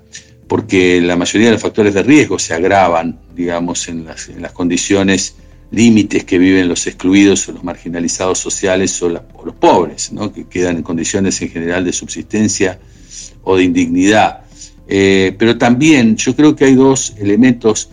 porque 0.46 1.00
la 1.00 1.16
mayoría 1.16 1.48
de 1.48 1.52
los 1.54 1.62
factores 1.62 1.94
de 1.94 2.02
riesgo 2.02 2.38
se 2.38 2.54
agravan, 2.54 3.18
digamos, 3.34 3.88
en 3.88 4.04
las, 4.04 4.28
en 4.28 4.42
las 4.42 4.52
condiciones 4.52 5.34
límites 5.70 6.24
que 6.24 6.38
viven 6.38 6.68
los 6.68 6.86
excluidos 6.86 7.48
o 7.48 7.52
los 7.52 7.62
marginalizados 7.62 8.38
sociales 8.38 9.00
o, 9.02 9.08
los 9.08 9.54
pobres, 9.58 10.10
que 10.34 10.46
quedan 10.46 10.78
en 10.78 10.82
condiciones 10.82 11.40
en 11.42 11.50
general 11.50 11.84
de 11.84 11.92
subsistencia 11.92 12.78
o 13.42 13.56
de 13.56 13.64
indignidad. 13.64 14.40
Eh, 14.88 15.34
pero 15.38 15.56
también 15.56 16.16
yo 16.16 16.34
creo 16.34 16.56
que 16.56 16.64
hay 16.64 16.74
dos 16.74 17.14
elementos 17.18 17.90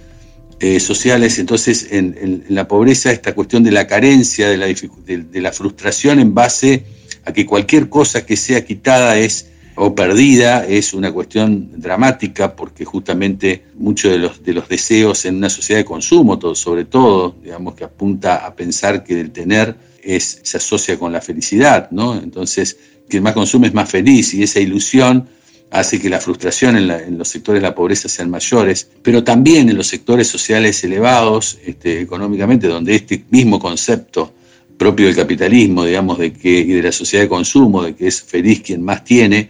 eh, 0.59 0.79
sociales, 0.79 1.37
entonces 1.37 1.87
en, 1.91 2.45
la 2.49 2.67
pobreza 2.67 3.11
esta 3.11 3.35
cuestión 3.35 3.63
de 3.63 3.71
la 3.71 3.85
carencia, 3.85 4.55
la, 4.57 4.65
de 4.65 5.41
la 5.41 5.51
frustración 5.51 6.19
en 6.19 6.33
base 6.33 6.83
a 7.25 7.33
que 7.33 7.45
cualquier 7.45 7.89
cosa 7.89 8.25
que 8.25 8.35
sea 8.35 8.65
quitada 8.65 9.19
es 9.19 9.49
o 9.79 9.93
perdida 9.93 10.65
es 10.65 10.93
una 10.93 11.11
cuestión 11.11 11.69
dramática 11.79 12.55
porque 12.55 12.83
justamente 12.83 13.65
muchos 13.75 14.11
de 14.11 14.17
los, 14.17 14.43
de 14.43 14.53
los 14.53 14.67
deseos 14.67 15.23
en 15.25 15.35
una 15.35 15.49
sociedad 15.49 15.81
de 15.81 15.85
consumo, 15.85 16.39
sobre 16.55 16.85
todo, 16.85 17.35
digamos, 17.43 17.75
que 17.75 17.83
apunta 17.83 18.45
a 18.45 18.55
pensar 18.55 19.03
que 19.03 19.19
el 19.19 19.31
tener 19.31 19.75
es, 20.01 20.39
se 20.41 20.57
asocia 20.57 20.97
con 20.97 21.13
la 21.13 21.21
felicidad, 21.21 21.91
¿no? 21.91 22.15
Entonces, 22.15 22.77
quien 23.07 23.21
más 23.21 23.33
consume 23.33 23.67
es 23.67 23.73
más 23.73 23.87
feliz 23.87 24.33
y 24.33 24.41
esa 24.41 24.59
ilusión 24.59 25.29
hace 25.69 25.99
que 25.99 26.09
la 26.09 26.19
frustración 26.19 26.75
en, 26.77 27.17
los 27.17 27.27
sectores 27.27 27.61
de 27.61 27.67
la 27.67 27.75
pobreza 27.75 28.09
sean 28.09 28.31
mayores, 28.31 28.89
pero 29.03 29.23
también 29.23 29.69
en 29.69 29.77
los 29.77 29.85
sectores 29.85 30.27
sociales 30.27 30.83
elevados, 30.83 31.59
este, 31.63 32.01
económicamente, 32.01 32.67
donde 32.67 32.95
este 32.95 33.25
mismo 33.29 33.59
concepto 33.59 34.33
propio 34.75 35.05
del 35.05 35.15
capitalismo, 35.15 35.85
digamos, 35.85 36.17
de 36.17 36.33
que, 36.33 36.49
y 36.49 36.73
de 36.73 36.81
la 36.81 36.91
sociedad 36.91 37.25
de 37.25 37.29
consumo, 37.29 37.83
de 37.83 37.95
que 37.95 38.07
es 38.07 38.23
feliz 38.23 38.61
quien 38.61 38.81
más 38.81 39.03
tiene, 39.03 39.49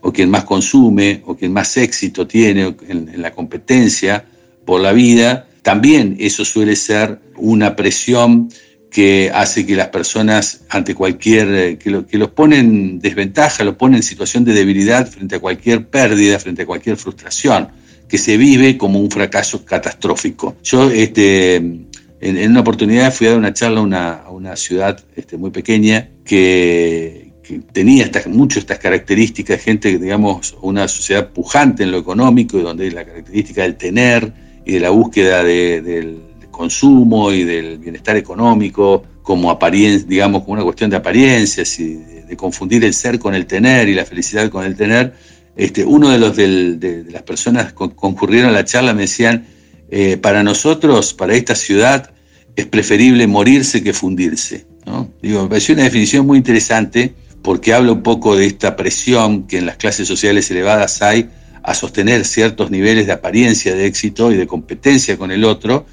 o 0.00 0.12
quien 0.12 0.30
más 0.30 0.44
consume, 0.44 1.22
o 1.26 1.36
quien 1.36 1.52
más 1.52 1.76
éxito 1.76 2.26
tiene 2.26 2.74
en, 2.88 3.20
la 3.20 3.32
competencia 3.32 4.24
por 4.64 4.80
la 4.80 4.92
vida, 4.92 5.48
también 5.62 6.16
eso 6.20 6.44
suele 6.44 6.76
ser 6.76 7.18
una 7.36 7.74
presión 7.74 8.48
que 8.90 9.30
hace 9.34 9.66
que 9.66 9.74
las 9.74 9.88
personas 9.88 10.62
ante 10.68 10.94
cualquier, 10.94 11.48
eh, 11.54 11.78
que, 11.78 11.90
los 11.90 12.30
pone 12.30 12.58
en 12.58 12.98
desventaja, 12.98 13.64
los 13.64 13.74
pone 13.74 13.96
en 13.96 14.02
situación 14.02 14.44
de 14.44 14.52
debilidad 14.52 15.06
frente 15.08 15.36
a 15.36 15.40
cualquier 15.40 15.88
pérdida, 15.88 16.38
frente 16.38 16.62
a 16.62 16.66
cualquier 16.66 16.96
frustración, 16.96 17.68
que 18.08 18.18
se 18.18 18.36
vive 18.36 18.78
como 18.78 19.00
un 19.00 19.10
fracaso 19.10 19.64
catastrófico. 19.64 20.56
Yo 20.62 20.90
este, 20.90 21.56
en, 21.56 22.50
una 22.50 22.60
oportunidad 22.60 23.12
fui 23.12 23.26
a 23.26 23.30
dar 23.30 23.38
una 23.38 23.52
charla 23.52 23.80
a 23.80 23.82
una, 23.82 24.12
a 24.12 24.30
una 24.30 24.56
ciudad 24.56 25.02
este, 25.16 25.36
muy 25.36 25.50
pequeña 25.50 26.08
que, 26.24 27.15
que 27.46 27.60
tenía 27.60 28.04
estas, 28.04 28.26
mucho 28.26 28.58
estas 28.58 28.78
características, 28.78 29.62
gente, 29.62 29.98
digamos, 29.98 30.56
una 30.62 30.88
sociedad 30.88 31.30
pujante 31.30 31.84
en 31.84 31.92
lo 31.92 31.98
económico, 31.98 32.58
y 32.58 32.62
donde 32.62 32.90
la 32.90 33.04
característica 33.04 33.62
del 33.62 33.76
tener 33.76 34.32
y 34.64 34.72
de 34.72 34.80
la 34.80 34.90
búsqueda 34.90 35.44
del 35.44 36.20
consumo 36.50 37.30
y 37.32 37.44
del 37.44 37.78
bienestar 37.78 38.16
económico 38.16 39.04
como 39.22 39.50
apariencia, 39.50 40.06
digamos, 40.08 40.42
como 40.42 40.54
una 40.54 40.62
cuestión 40.64 40.90
de 40.90 40.96
apariencias 40.96 41.78
y 41.78 41.94
de, 41.94 42.36
confundir 42.36 42.84
el 42.84 42.94
ser 42.94 43.18
con 43.18 43.34
el 43.34 43.46
tener 43.46 43.88
y 43.88 43.94
la 43.94 44.04
felicidad 44.04 44.48
con 44.50 44.64
el 44.64 44.76
tener. 44.76 45.14
Este, 45.56 45.84
uno 45.84 46.10
de, 46.10 46.18
los 46.18 46.36
de, 46.36 47.04
las 47.10 47.22
personas 47.22 47.72
que 47.72 47.90
concurrieron 47.94 48.50
a 48.50 48.52
la 48.52 48.64
charla 48.64 48.92
me 48.94 49.02
decían, 49.02 49.46
eh, 49.90 50.16
para 50.16 50.42
nosotros, 50.42 51.14
para 51.14 51.34
esta 51.34 51.54
ciudad, 51.54 52.10
es 52.56 52.66
preferible 52.66 53.26
morirse 53.26 53.82
que 53.82 53.92
fundirse. 53.92 54.66
Digo, 55.20 55.42
me 55.42 55.48
pareció 55.48 55.74
una 55.74 55.84
definición 55.84 56.26
muy 56.26 56.38
interesante 56.38 57.14
porque 57.46 57.72
habla 57.72 57.92
un 57.92 58.02
poco 58.02 58.34
de 58.34 58.44
esta 58.44 58.74
presión 58.74 59.46
que 59.46 59.58
en 59.58 59.66
las 59.66 59.76
clases 59.76 60.08
sociales 60.08 60.50
elevadas 60.50 61.00
hay 61.00 61.28
a 61.62 61.74
sostener 61.74 62.24
ciertos 62.24 62.72
niveles 62.72 63.06
de 63.06 63.12
apariencia 63.12 63.72
de 63.72 63.86
éxito 63.86 64.32
y 64.32 64.36
de 64.36 64.48
competencia 64.48 65.16
con 65.16 65.30
el 65.30 65.44
otro, 65.44 65.86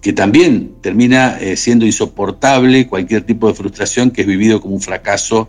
que 0.00 0.12
también 0.12 0.74
termina 0.80 1.36
eh, 1.40 1.56
siendo 1.56 1.84
insoportable 1.84 2.86
cualquier 2.86 3.22
tipo 3.22 3.48
de 3.48 3.54
frustración 3.54 4.12
que 4.12 4.20
es 4.20 4.26
vivido 4.28 4.60
como 4.60 4.76
un 4.76 4.80
fracaso 4.80 5.48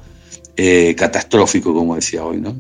eh, 0.58 0.95
catastrófico, 0.97 1.76
como 1.76 1.93
decía 1.93 2.26
hoy, 2.26 2.41
¿no? 2.41 2.56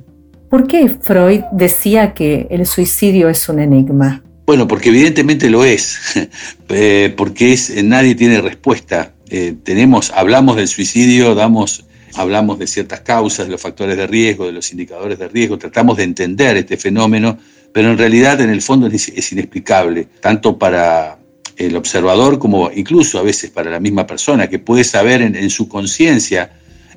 ¿Por 0.51 0.67
qué 0.67 0.87
Freud 0.87 1.41
decía 1.51 2.13
que 2.13 2.45
el 2.51 2.67
suicidio 2.67 3.29
es 3.29 3.49
un 3.49 3.57
enigma? 3.57 4.21
Bueno, 4.45 4.67
porque 4.67 4.89
evidentemente 4.89 5.49
lo 5.49 5.65
es, 5.65 5.97
eh, 6.69 7.11
porque 7.17 7.53
es, 7.53 7.83
nadie 7.83 8.13
tiene 8.13 8.41
respuesta. 8.41 9.15
tenemos, 9.63 10.11
hablamos 10.11 10.55
del 10.57 10.67
suicidio, 10.67 11.33
damos 11.33 11.85
hablamos 12.15 12.59
de 12.59 12.67
ciertas 12.67 13.01
causas, 13.01 13.45
de 13.45 13.51
los 13.51 13.61
factores 13.61 13.97
de 13.97 14.07
riesgo, 14.07 14.45
de 14.45 14.51
los 14.51 14.71
indicadores 14.71 15.19
de 15.19 15.27
riesgo, 15.27 15.57
tratamos 15.57 15.97
de 15.97 16.03
entender 16.03 16.57
este 16.57 16.77
fenómeno, 16.77 17.37
pero 17.73 17.91
en 17.91 17.97
realidad 17.97 18.41
en 18.41 18.49
el 18.49 18.61
fondo 18.61 18.87
es, 18.87 19.31
inexplicable, 19.31 20.07
tanto 20.19 20.57
para 20.57 21.17
el 21.57 21.75
observador 21.75 22.39
como 22.39 22.71
incluso 22.73 23.19
a 23.19 23.23
veces 23.23 23.51
para 23.51 23.69
la 23.69 23.79
misma 23.79 24.07
persona, 24.07 24.47
que 24.47 24.59
puede 24.59 24.83
saber 24.83 25.21
en, 25.21 25.49
su 25.49 25.67
conciencia 25.67 26.51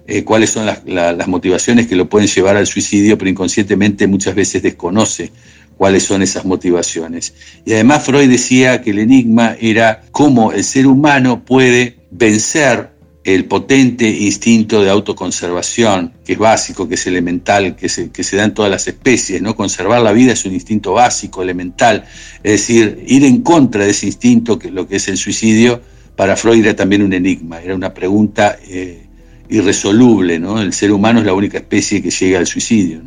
eh, 0.06 0.24
cuáles 0.24 0.50
son 0.50 0.66
las, 0.66 1.28
motivaciones 1.28 1.86
que 1.86 1.96
lo 1.96 2.08
pueden 2.08 2.28
llevar 2.28 2.56
al 2.56 2.66
suicidio, 2.66 3.18
pero 3.18 3.30
inconscientemente 3.30 4.06
muchas 4.06 4.34
veces 4.34 4.62
desconoce 4.62 5.30
cuáles 5.76 6.04
son 6.04 6.22
esas 6.22 6.44
motivaciones. 6.44 7.34
Y 7.64 7.72
además 7.72 8.04
Freud 8.04 8.28
decía 8.28 8.80
que 8.80 8.90
el 8.90 9.00
enigma 9.00 9.56
era 9.60 10.02
cómo 10.12 10.52
el 10.52 10.64
ser 10.64 10.86
humano 10.86 11.44
puede 11.44 11.98
vencer 12.10 12.93
el 13.24 13.46
potente 13.46 14.06
instinto 14.06 14.82
de 14.82 14.90
autoconservación, 14.90 16.12
que 16.24 16.34
es 16.34 16.38
básico, 16.38 16.86
que 16.86 16.94
es 16.94 17.06
elemental, 17.06 17.74
que 17.74 17.88
se, 17.88 18.10
que 18.10 18.22
se 18.22 18.36
da 18.36 18.44
en 18.44 18.52
todas 18.52 18.70
las 18.70 18.86
especies, 18.86 19.40
¿no? 19.40 19.56
Conservar 19.56 20.02
la 20.02 20.12
vida 20.12 20.32
es 20.32 20.44
un 20.44 20.52
instinto 20.52 20.92
básico, 20.92 21.42
elemental, 21.42 22.04
es 22.42 22.52
decir, 22.52 23.02
ir 23.06 23.24
en 23.24 23.40
contra 23.40 23.84
de 23.84 23.90
ese 23.92 24.06
instinto, 24.06 24.58
que 24.58 24.70
lo 24.70 24.86
que 24.86 24.96
es 24.96 25.08
el 25.08 25.16
suicidio, 25.16 25.80
para 26.16 26.36
Freud 26.36 26.64
era 26.64 26.76
también 26.76 27.02
un 27.02 27.14
enigma, 27.14 27.62
era 27.62 27.74
una 27.74 27.94
pregunta 27.94 28.58
eh, 28.68 29.06
irresoluble, 29.48 30.38
¿no? 30.38 30.60
El 30.60 30.74
ser 30.74 30.92
humano 30.92 31.20
es 31.20 31.26
la 31.26 31.32
única 31.32 31.58
especie 31.58 32.02
que 32.02 32.10
llega 32.10 32.38
al 32.38 32.46
suicidio. 32.46 33.00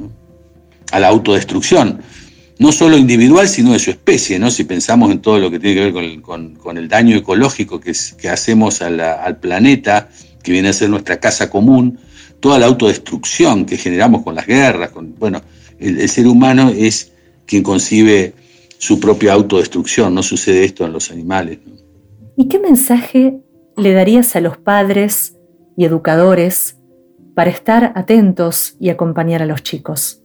A 0.91 0.99
la 0.99 1.09
autodestrucción 1.09 1.99
no 2.59 2.71
solo 2.71 2.97
individual, 2.97 3.47
sino 3.47 3.73
de 3.73 3.79
su 3.79 3.91
especie, 3.91 4.39
¿no? 4.39 4.49
Si 4.49 4.63
pensamos 4.63 5.11
en 5.11 5.19
todo 5.19 5.39
lo 5.39 5.51
que 5.51 5.59
tiene 5.59 5.75
que 5.75 5.91
ver 5.91 6.21
con, 6.21 6.77
el 6.77 6.87
daño 6.87 7.15
ecológico 7.15 7.79
que, 7.79 7.91
hacemos 8.29 8.81
al 8.81 9.37
planeta, 9.39 10.09
que 10.43 10.51
viene 10.51 10.69
a 10.69 10.73
ser 10.73 10.89
nuestra 10.89 11.19
casa 11.19 11.49
común, 11.49 11.99
toda 12.39 12.59
la 12.59 12.65
autodestrucción 12.65 13.65
que 13.65 13.77
generamos 13.77 14.23
con 14.23 14.35
las 14.35 14.47
guerras, 14.47 14.91
con, 14.91 15.15
bueno, 15.17 15.41
el, 15.79 16.07
ser 16.09 16.27
humano 16.27 16.71
es 16.75 17.11
quien 17.45 17.63
concibe 17.63 18.33
su 18.77 18.99
propia 18.99 19.33
autodestrucción, 19.33 20.13
no 20.13 20.23
sucede 20.23 20.63
esto 20.63 20.85
en 20.85 20.93
los 20.93 21.11
animales. 21.11 21.59
¿Y 22.35 22.47
qué 22.47 22.59
mensaje 22.59 23.39
le 23.75 23.93
darías 23.93 24.35
a 24.35 24.41
los 24.41 24.57
padres 24.57 25.35
y 25.75 25.85
educadores 25.85 26.77
para 27.35 27.49
estar 27.49 27.93
atentos 27.95 28.75
y 28.79 28.89
acompañar 28.89 29.41
a 29.41 29.45
los 29.45 29.63
chicos? 29.63 30.21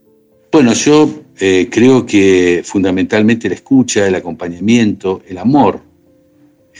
Bueno, 0.53 0.73
yo 0.73 1.09
eh, 1.39 1.67
creo 1.71 2.05
que 2.05 2.61
fundamentalmente 2.63 3.49
la 3.49 3.55
escucha, 3.55 4.05
el 4.05 4.13
acompañamiento, 4.13 5.23
el 5.27 5.39
amor, 5.39 5.81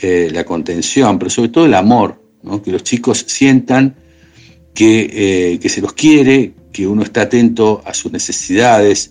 eh, 0.00 0.30
la 0.32 0.44
contención, 0.44 1.18
pero 1.18 1.28
sobre 1.28 1.48
todo 1.48 1.66
el 1.66 1.74
amor, 1.74 2.22
que 2.62 2.70
los 2.70 2.84
chicos 2.84 3.24
sientan 3.26 3.96
que, 4.74 5.58
eh, 5.60 5.68
se 5.68 5.80
los 5.80 5.92
quiere, 5.92 6.52
que 6.72 6.86
uno 6.86 7.02
está 7.02 7.22
atento 7.22 7.82
a 7.84 7.92
sus 7.94 8.12
necesidades 8.12 9.10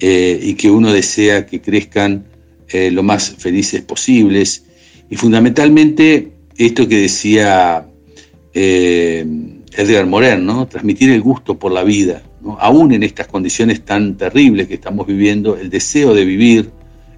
y 0.00 0.54
que 0.54 0.68
uno 0.68 0.92
desea 0.92 1.46
que 1.46 1.60
crezcan 1.60 2.24
lo 2.72 3.04
más 3.04 3.36
felices 3.38 3.82
posibles. 3.82 4.64
Y 5.10 5.14
fundamentalmente 5.14 6.32
esto 6.58 6.88
que 6.88 7.02
decía 7.02 7.86
Edgar 8.52 10.06
Morin, 10.06 10.44
¿no? 10.44 10.66
transmitir 10.66 11.10
el 11.10 11.20
gusto 11.20 11.56
por 11.56 11.70
la 11.70 11.84
vida, 11.84 12.20
aún 12.58 12.92
en 12.92 13.02
estas 13.02 13.26
condiciones 13.26 13.84
tan 13.84 14.16
terribles 14.16 14.68
que 14.68 14.74
estamos 14.74 15.06
viviendo, 15.06 15.56
el 15.56 15.70
deseo 15.70 16.14
de 16.14 16.24
vivir, 16.24 16.70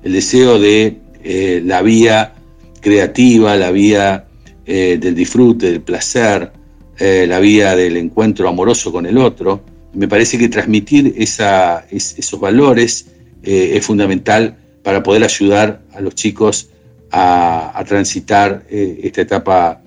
el 0.02 0.12
deseo 0.12 0.58
de 0.58 0.98
eh, 1.22 1.62
la 1.64 1.82
vía 1.82 2.34
creativa, 2.80 3.56
la 3.56 3.70
vía 3.70 4.26
eh, 4.66 4.98
del 5.00 5.14
disfrute, 5.14 5.70
del 5.70 5.80
placer, 5.80 6.52
eh, 6.98 7.26
la 7.26 7.40
vía 7.40 7.74
del 7.74 7.96
encuentro 7.96 8.48
amoroso 8.48 8.92
con 8.92 9.06
el 9.06 9.18
otro, 9.18 9.62
me 9.94 10.08
parece 10.08 10.36
que 10.36 10.48
transmitir 10.48 11.14
esos 11.16 12.40
valores 12.40 13.06
es 13.42 13.86
fundamental 13.86 14.56
para 14.82 15.02
poder 15.02 15.22
ayudar 15.22 15.82
a 15.92 16.00
los 16.00 16.14
chicos 16.14 16.70
a, 17.12 17.78
a 17.78 17.84
transitar 17.84 18.64
esta 18.70 19.20
etapa 19.20 19.82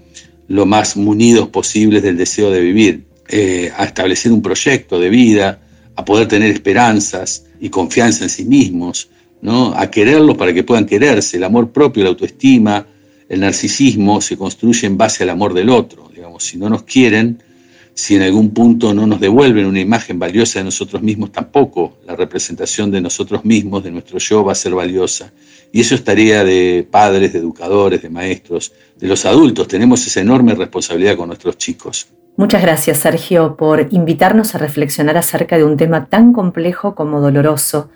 lo 0.47 0.65
más 0.65 0.95
munidos 0.95 1.49
posibles 1.49 2.03
del 2.03 2.17
deseo 2.17 2.51
de 2.51 2.61
vivir. 2.61 3.06
Eh, 3.29 3.71
a 3.75 3.83
establecer 3.83 4.31
un 4.31 4.41
proyecto 4.41 4.99
de 4.99 5.09
vida, 5.09 5.59
a 5.95 6.05
poder 6.05 6.29
tener 6.29 6.49
esperanzas 6.51 7.45
y 7.59 7.69
confianza 7.69 8.23
en 8.23 8.29
sí 8.29 8.45
mismos, 8.45 9.09
¿no? 9.41 9.73
a 9.75 9.91
quererlos 9.91 10.37
para 10.37 10.53
que 10.53 10.63
puedan 10.63 10.85
quererse. 10.85 11.35
El 11.35 11.43
amor 11.43 11.71
propio, 11.71 12.03
la 12.03 12.09
autoestima, 12.09 12.85
el 13.27 13.41
narcisismo 13.41 14.21
se 14.21 14.37
construye 14.37 14.87
en 14.87 14.97
base 14.97 15.23
al 15.23 15.31
amor 15.31 15.53
del 15.53 15.69
otro. 15.69 16.09
Digamos, 16.13 16.45
si 16.45 16.57
no 16.57 16.69
nos 16.69 16.83
quieren, 16.83 17.43
si 17.97 18.15
en 18.15 18.21
algún 18.21 18.51
punto 18.51 18.93
no 18.93 19.07
nos 19.07 19.19
devuelven 19.19 19.65
una 19.65 19.79
imagen 19.79 20.19
valiosa 20.19 20.59
de 20.59 20.65
nosotros 20.65 21.01
mismos, 21.01 21.31
tampoco 21.31 21.97
la 22.05 22.15
representación 22.15 22.91
de 22.91 23.01
nosotros 23.01 23.43
mismos, 23.43 23.83
de 23.83 23.89
nuestro 23.89 24.19
yo, 24.19 24.45
va 24.45 24.51
a 24.51 24.55
ser 24.55 24.75
valiosa. 24.75 25.33
Y 25.71 25.81
eso 25.81 25.95
es 25.95 26.03
tarea 26.03 26.43
de 26.43 26.87
padres, 26.89 27.33
de 27.33 27.39
educadores, 27.39 28.03
de 28.03 28.11
maestros, 28.11 28.71
de 28.95 29.07
los 29.07 29.25
adultos. 29.25 29.67
Tenemos 29.67 30.05
esa 30.05 30.21
enorme 30.21 30.53
responsabilidad 30.53 31.17
con 31.17 31.29
nuestros 31.29 31.57
chicos. 31.57 32.05
Muchas 32.35 32.61
gracias, 32.61 32.99
Sergio, 32.99 33.57
por 33.57 33.87
invitarnos 33.89 34.53
a 34.53 34.59
reflexionar 34.59 35.17
acerca 35.17 35.57
de 35.57 35.63
un 35.63 35.75
tema 35.75 36.05
tan 36.05 36.33
complejo 36.33 36.93
como 36.93 37.19
doloroso 37.19 37.89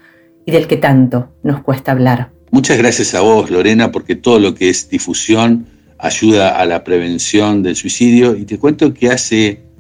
y 0.48 0.52
del 0.52 0.66
que 0.66 0.78
tanto 0.78 1.30
nos 1.44 1.62
cuesta 1.62 1.92
hablar. 1.92 2.32
Muchas 2.50 2.80
gracias 2.80 3.14
a 3.14 3.22
vos, 3.22 3.52
Lorena, 3.52 3.92
porque 3.92 4.16
todo 4.16 4.40
lo 4.40 4.56
que 4.56 4.70
es 4.70 4.90
difusión 4.90 5.68
ayuda 6.00 6.58
a 6.58 6.66
la 6.66 6.84
prevención 6.84 7.62
del 7.62 7.76
suicidio. 7.76 8.36
Y 8.36 8.46
te 8.46 8.58
cuento 8.58 8.92
que 8.96 9.12
hace 9.12 9.71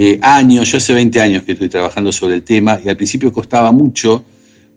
eh, 0.00 0.16
años, 0.22 0.70
yo 0.70 0.78
hace 0.78 0.94
20 0.94 1.20
años 1.20 1.42
que 1.42 1.50
estoy 1.54 1.68
trabajando 1.68 2.12
sobre 2.12 2.36
el 2.36 2.44
tema 2.44 2.80
y 2.84 2.88
al 2.88 2.96
principio 2.96 3.32
costaba 3.32 3.72
mucho 3.72 4.24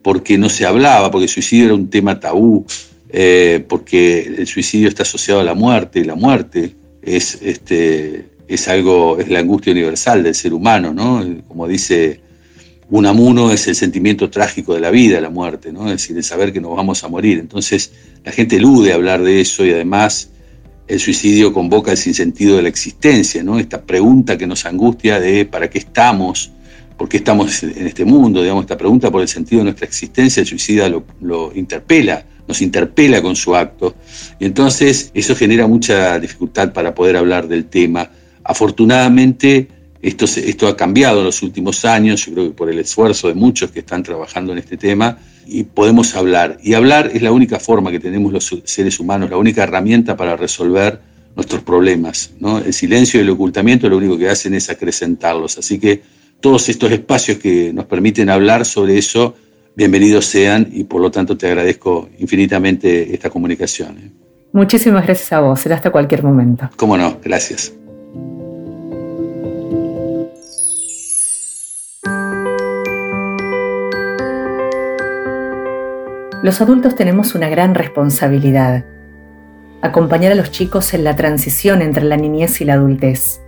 porque 0.02 0.36
no 0.36 0.50
se 0.50 0.66
hablaba, 0.66 1.12
porque 1.12 1.26
el 1.26 1.30
suicidio 1.30 1.66
era 1.66 1.76
un 1.76 1.92
tema 1.92 2.20
tabú, 2.20 2.66
eh, 3.08 3.64
porque 3.70 4.22
el 4.40 4.48
suicidio 4.48 4.88
está 4.88 5.04
asociado 5.04 5.42
a 5.42 5.44
la 5.44 5.54
muerte 5.54 6.00
y 6.00 6.06
la 6.06 6.16
muerte 6.16 6.76
es 7.04 7.38
este, 7.44 8.30
es 8.48 8.68
algo, 8.68 9.20
es 9.20 9.30
la 9.30 9.38
angustia 9.38 9.72
universal 9.74 10.24
del 10.24 10.34
ser 10.34 10.56
humano, 10.56 10.92
¿no? 10.92 11.24
Como 11.48 11.68
dice 11.68 12.20
Unamuno, 12.90 13.52
es 13.52 13.68
el 13.68 13.76
sentimiento 13.76 14.28
trágico 14.32 14.74
de 14.74 14.80
la 14.80 14.90
vida, 14.90 15.22
la 15.22 15.30
muerte, 15.30 15.72
¿no? 15.72 15.86
Es 15.86 16.02
decir, 16.02 16.18
el 16.18 16.24
saber 16.24 16.52
que 16.52 16.62
nos 16.62 16.76
vamos 16.76 17.04
a 17.04 17.10
morir. 17.10 17.38
Entonces, 17.38 17.92
la 18.26 18.32
gente 18.32 18.56
elude 18.56 18.92
hablar 18.92 19.22
de 19.22 19.40
eso 19.40 19.64
y 19.68 19.72
además 19.72 20.32
el 20.92 21.00
suicidio 21.00 21.54
convoca 21.54 21.92
el 21.92 21.98
sinsentido 21.98 22.58
de 22.58 22.64
la 22.64 22.70
existencia, 22.70 23.44
¿no? 23.44 23.58
Esta 23.60 23.82
pregunta 23.82 24.38
que 24.38 24.46
nos 24.46 24.66
angustia 24.66 25.20
de 25.20 25.46
¿para 25.46 25.70
qué 25.70 25.80
estamos? 25.80 26.52
¿Por 26.98 27.08
qué 27.08 27.18
estamos 27.18 27.64
en 27.64 27.88
este 27.88 28.04
mundo? 28.04 28.42
Digamos, 28.42 28.64
esta 28.64 28.78
pregunta 28.78 29.10
por 29.10 29.22
el 29.22 29.28
sentido 29.28 29.60
de 29.60 29.64
nuestra 29.66 29.88
existencia, 29.88 30.42
el 30.42 30.48
suicida 30.48 30.90
lo, 30.90 31.06
lo 31.22 31.52
interpela, 31.56 32.26
nos 32.48 32.62
interpela 32.62 33.22
con 33.22 33.36
su 33.36 33.56
acto. 33.56 33.96
Y 34.38 34.46
entonces 34.46 35.12
eso 35.14 35.36
genera 35.36 35.66
mucha 35.66 36.20
dificultad 36.20 36.74
para 36.74 36.94
poder 36.94 37.16
hablar 37.16 37.48
del 37.48 37.66
tema 37.66 38.10
Afortunadamente, 38.44 39.68
esto, 40.02 40.26
esto 40.26 40.68
ha 40.68 40.76
cambiado 40.76 41.20
en 41.20 41.26
los 41.26 41.42
últimos 41.44 41.86
años, 41.86 42.26
yo 42.26 42.34
creo 42.34 42.46
que 42.48 42.56
por 42.56 42.70
el 42.70 42.80
esfuerzo 42.80 43.28
de 43.28 43.36
muchos 43.36 43.72
que 43.72 43.80
están 43.80 44.04
trabajando 44.04 44.52
en 44.52 44.58
este 44.58 44.78
tema, 44.78 45.18
y 45.46 45.64
podemos 45.64 46.16
hablar. 46.16 46.58
Y 46.62 46.74
hablar 46.74 47.12
es 47.14 47.22
la 47.22 47.32
única 47.32 47.60
forma 47.60 47.92
que 47.92 48.00
tenemos 48.00 48.32
los 48.32 48.62
seres 48.64 49.00
humanos, 49.00 49.30
la 49.30 49.38
única 49.38 49.64
herramienta 49.64 50.16
para 50.16 50.36
resolver 50.36 51.00
nuestros 51.36 51.62
problemas. 51.64 52.32
¿no? 52.40 52.60
El 52.60 52.74
silencio 52.74 53.20
y 53.20 53.24
el 53.24 53.30
ocultamiento 53.30 53.90
lo 53.90 53.98
único 53.98 54.18
que 54.18 54.30
hacen 54.30 54.54
es 54.54 54.70
acrecentarlos. 54.70 55.58
Así 55.58 55.80
que 55.80 56.02
todos 56.40 56.70
estos 56.70 56.92
espacios 56.92 57.38
que 57.38 57.72
nos 57.74 57.86
permiten 57.86 58.30
hablar 58.30 58.66
sobre 58.66 58.98
eso, 58.98 59.36
bienvenidos 59.76 60.26
sean 60.26 60.68
y 60.72 60.84
por 60.84 61.02
lo 61.02 61.12
tanto 61.12 61.38
te 61.38 61.48
agradezco 61.48 62.10
infinitamente 62.20 63.14
esta 63.14 63.30
comunicación. 63.30 63.98
¿eh? 63.98 64.12
Muchísimas 64.54 65.06
gracias 65.06 65.32
a 65.32 65.40
vos, 65.40 65.60
será 65.60 65.76
hasta 65.76 65.92
cualquier 65.92 66.24
momento. 66.24 66.70
Cómo 66.76 66.98
no, 66.98 67.20
gracias. 67.24 67.74
Los 76.42 76.60
adultos 76.60 76.96
tenemos 76.96 77.36
una 77.36 77.50
gran 77.50 77.76
responsabilidad. 77.76 78.86
Acompañar 79.84 80.32
a 80.32 80.36
los 80.36 80.50
chicos 80.50 80.96
en 80.96 81.04
la 81.04 81.16
transición 81.16 81.84
entre 81.84 82.04
la 82.04 82.18
niñez 82.18 82.62
y 82.62 82.66
la 82.66 82.74
adultez, 82.74 83.42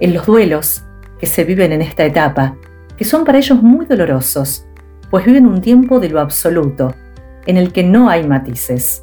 en 0.00 0.14
los 0.14 0.24
duelos 0.24 0.82
que 1.20 1.26
se 1.26 1.44
viven 1.44 1.72
en 1.72 1.82
esta 1.82 2.04
etapa, 2.04 2.56
que 2.96 3.04
son 3.04 3.24
para 3.24 3.38
ellos 3.38 3.62
muy 3.62 3.84
dolorosos, 3.84 4.66
pues 5.10 5.26
viven 5.26 5.46
un 5.46 5.60
tiempo 5.60 6.00
de 6.00 6.08
lo 6.08 6.20
absoluto, 6.20 6.94
en 7.44 7.58
el 7.58 7.70
que 7.70 7.84
no 7.84 8.08
hay 8.08 8.26
matices. 8.26 9.02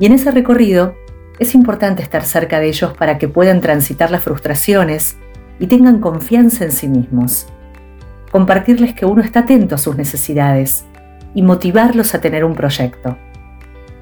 Y 0.00 0.06
en 0.06 0.12
ese 0.12 0.32
recorrido 0.32 0.94
es 1.38 1.54
importante 1.54 2.02
estar 2.02 2.24
cerca 2.24 2.58
de 2.58 2.68
ellos 2.68 2.96
para 2.96 3.16
que 3.16 3.28
puedan 3.28 3.60
transitar 3.60 4.10
las 4.10 4.24
frustraciones 4.24 5.16
y 5.60 5.68
tengan 5.68 6.00
confianza 6.00 6.64
en 6.64 6.72
sí 6.72 6.88
mismos. 6.88 7.46
Compartirles 8.32 8.92
que 8.92 9.06
uno 9.06 9.22
está 9.22 9.40
atento 9.40 9.76
a 9.76 9.78
sus 9.78 9.96
necesidades 9.96 10.84
y 11.34 11.42
motivarlos 11.42 12.14
a 12.14 12.20
tener 12.20 12.44
un 12.44 12.54
proyecto. 12.54 13.16